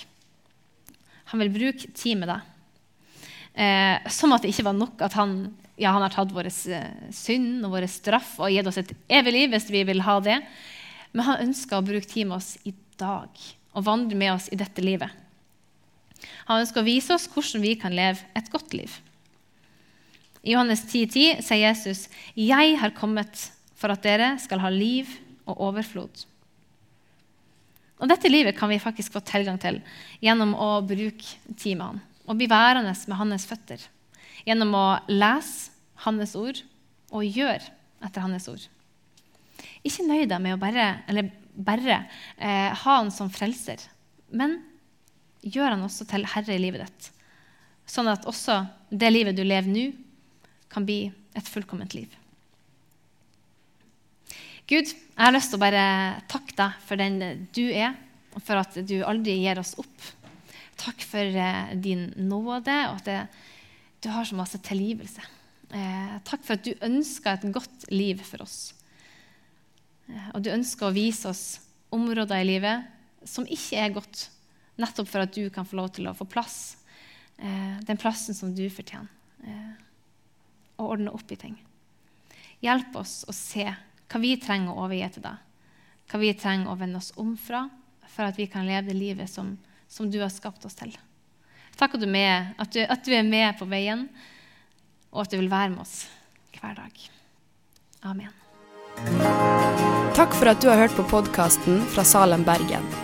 Han 1.31 1.45
vil 1.45 1.55
bruke 1.55 1.93
tid 1.95 2.19
med 2.19 2.33
deg. 2.35 2.51
Eh, 3.55 4.11
som 4.11 4.35
at 4.35 4.43
det 4.43 4.51
ikke 4.51 4.67
var 4.67 4.75
nok 4.75 5.07
at 5.07 5.15
han, 5.15 5.55
ja, 5.79 5.95
han 5.95 6.03
har 6.03 6.11
tatt 6.11 6.35
vår 6.35 6.51
eh, 6.51 7.11
synd 7.15 7.63
og 7.63 7.77
vår 7.77 7.87
straff 7.87 8.41
og 8.43 8.51
gitt 8.51 8.67
oss 8.67 8.83
et 8.83 8.91
evig 9.07 9.39
liv 9.39 9.55
hvis 9.55 9.71
vi 9.71 9.87
vil 9.87 10.03
ha 10.03 10.19
det. 10.19 10.41
Men 11.15 11.31
han 11.31 11.47
ønsker 11.47 11.79
å 11.79 11.87
bruke 11.87 12.11
tid 12.11 12.27
med 12.27 12.41
oss 12.43 12.57
i 12.67 12.75
dag 12.99 13.31
og 13.75 13.87
vandre 13.87 14.19
med 14.19 14.35
oss 14.35 14.51
i 14.51 14.59
dette 14.59 14.83
livet. 14.83 15.23
Han 16.49 16.63
ønsker 16.63 16.83
å 16.83 16.87
vise 16.87 17.15
oss 17.15 17.27
hvordan 17.31 17.65
vi 17.65 17.75
kan 17.81 17.95
leve 17.95 18.23
et 18.37 18.51
godt 18.53 18.75
liv. 18.77 18.93
I 20.45 20.53
Johannes 20.53 20.85
10,10 20.85 21.41
10 21.41 21.43
sier 21.43 21.63
Jesus, 21.69 22.09
'Jeg 22.37 22.79
har 22.79 22.91
kommet 22.91 23.51
for 23.75 23.89
at 23.91 24.03
dere 24.03 24.39
skal 24.39 24.61
ha 24.61 24.69
liv 24.69 25.09
og 25.47 25.61
overflod'. 25.73 26.27
Og 28.01 28.09
Dette 28.09 28.29
livet 28.29 28.57
kan 28.57 28.69
vi 28.69 28.79
faktisk 28.79 29.13
få 29.13 29.21
tilgang 29.21 29.59
til 29.61 29.81
gjennom 30.21 30.55
å 30.55 30.83
bruke 30.85 31.57
tid 31.57 31.79
med 31.79 31.87
han 31.87 32.03
og 32.27 32.37
bli 32.37 32.49
værende 32.49 32.95
med 33.09 33.17
hans 33.17 33.47
føtter. 33.47 33.81
Gjennom 34.45 34.75
å 34.77 34.87
lese 35.09 35.71
hans 36.05 36.35
ord 36.37 36.61
og 37.13 37.25
gjøre 37.25 37.63
etter 38.05 38.25
hans 38.25 38.49
ord. 38.49 38.65
Ikke 39.85 40.07
nøy 40.07 40.25
deg 40.29 40.41
med 40.43 40.57
å 40.57 40.61
bare, 40.61 40.87
bare 41.55 41.99
eh, 42.37 42.73
ha 42.73 42.97
han 42.99 43.13
som 43.13 43.31
frelser, 43.33 43.81
men 44.33 44.59
gjør 45.45 45.75
han 45.75 45.85
også 45.85 46.07
til 46.09 46.25
herre 46.35 46.57
i 46.57 46.63
livet 46.63 46.87
ditt. 46.87 47.11
Sånn 47.87 48.09
at 48.09 48.27
også 48.29 48.63
det 48.91 49.11
livet 49.13 49.37
du 49.37 49.45
lever 49.45 49.71
nå, 49.71 49.87
kan 50.73 50.87
bli 50.87 51.07
et 51.37 51.49
fullkomment 51.51 51.95
liv. 51.95 52.09
Gud, 54.65 54.89
jeg 54.89 55.21
har 55.21 55.35
lyst 55.35 55.53
til 55.53 55.61
å 55.61 55.65
bare 55.65 55.87
takke 56.31 56.57
deg 56.57 56.85
for 56.87 57.01
den 57.01 57.47
du 57.55 57.67
er, 57.69 57.99
og 58.35 58.43
for 58.43 58.59
at 58.59 58.79
du 58.89 58.97
aldri 59.05 59.37
gir 59.43 59.61
oss 59.61 59.75
opp. 59.79 60.07
Takk 60.81 61.05
for 61.07 61.37
eh, 61.39 61.75
din 61.79 62.09
nåde, 62.17 62.75
og 62.89 63.03
at 63.03 63.11
det, 63.11 63.19
du 64.03 64.09
har 64.11 64.27
så 64.27 64.39
masse 64.39 64.59
tilgivelse. 64.65 65.23
Eh, 65.75 66.17
takk 66.27 66.43
for 66.47 66.57
at 66.57 66.65
du 66.65 66.73
ønsker 66.87 67.37
et 67.37 67.47
godt 67.55 67.87
liv 67.93 68.25
for 68.25 68.47
oss. 68.47 68.73
Eh, 70.09 70.31
og 70.33 70.43
du 70.43 70.51
ønsker 70.55 70.89
å 70.89 70.97
vise 70.97 71.29
oss 71.31 71.45
områder 71.95 72.41
i 72.41 72.49
livet 72.49 73.29
som 73.29 73.47
ikke 73.47 73.85
er 73.85 73.95
godt, 73.95 74.29
nettopp 74.81 75.09
for 75.11 75.25
at 75.25 75.35
du 75.35 75.49
kan 75.55 75.67
få 75.67 75.79
lov 75.79 75.93
til 75.95 76.09
å 76.09 76.17
få 76.17 76.27
plass, 76.29 76.77
eh, 77.39 77.79
den 77.87 78.01
plassen 78.01 78.35
som 78.35 78.55
du 78.55 78.67
fortjener, 78.71 79.09
eh, 79.47 79.73
og 80.79 80.97
ordne 80.97 81.15
opp 81.15 81.31
i 81.33 81.39
ting. 81.39 81.57
Hjelp 82.65 82.97
oss 82.97 83.25
å 83.29 83.35
se 83.35 83.65
hva 83.65 84.21
vi 84.21 84.37
trenger 84.41 84.73
å 84.73 84.87
overgi 84.87 85.15
til 85.15 85.27
deg, 85.27 85.37
hva 86.11 86.21
vi 86.21 86.35
trenger 86.35 86.71
å 86.71 86.79
vende 86.79 87.01
oss 87.01 87.13
om 87.17 87.37
fra, 87.37 87.69
for 88.09 88.29
at 88.29 88.39
vi 88.39 88.47
kan 88.47 88.67
leve 88.67 88.93
det 88.93 88.99
livet 88.99 89.31
som, 89.31 89.57
som 89.89 90.11
du 90.11 90.21
har 90.21 90.33
skapt 90.33 90.65
oss 90.65 90.79
til. 90.79 90.95
Takk 91.77 91.97
at 91.97 92.05
du, 92.05 92.07
med, 92.07 92.55
at, 92.59 92.71
du, 92.71 92.85
at 92.87 93.03
du 93.05 93.15
er 93.15 93.27
med 93.27 93.59
på 93.59 93.67
veien, 93.67 94.09
og 95.11 95.25
at 95.25 95.31
du 95.31 95.39
vil 95.39 95.51
være 95.51 95.75
med 95.75 95.83
oss 95.83 96.05
hver 96.55 96.79
dag. 96.79 97.07
Amen. 98.05 98.31
Takk 100.15 100.37
for 100.39 100.53
at 100.53 100.63
du 100.63 100.71
har 100.71 100.85
hørt 100.85 100.95
på 100.95 101.07
podkasten 101.11 101.83
fra 101.91 102.07
Salem, 102.07 102.47
Bergen. 102.47 103.04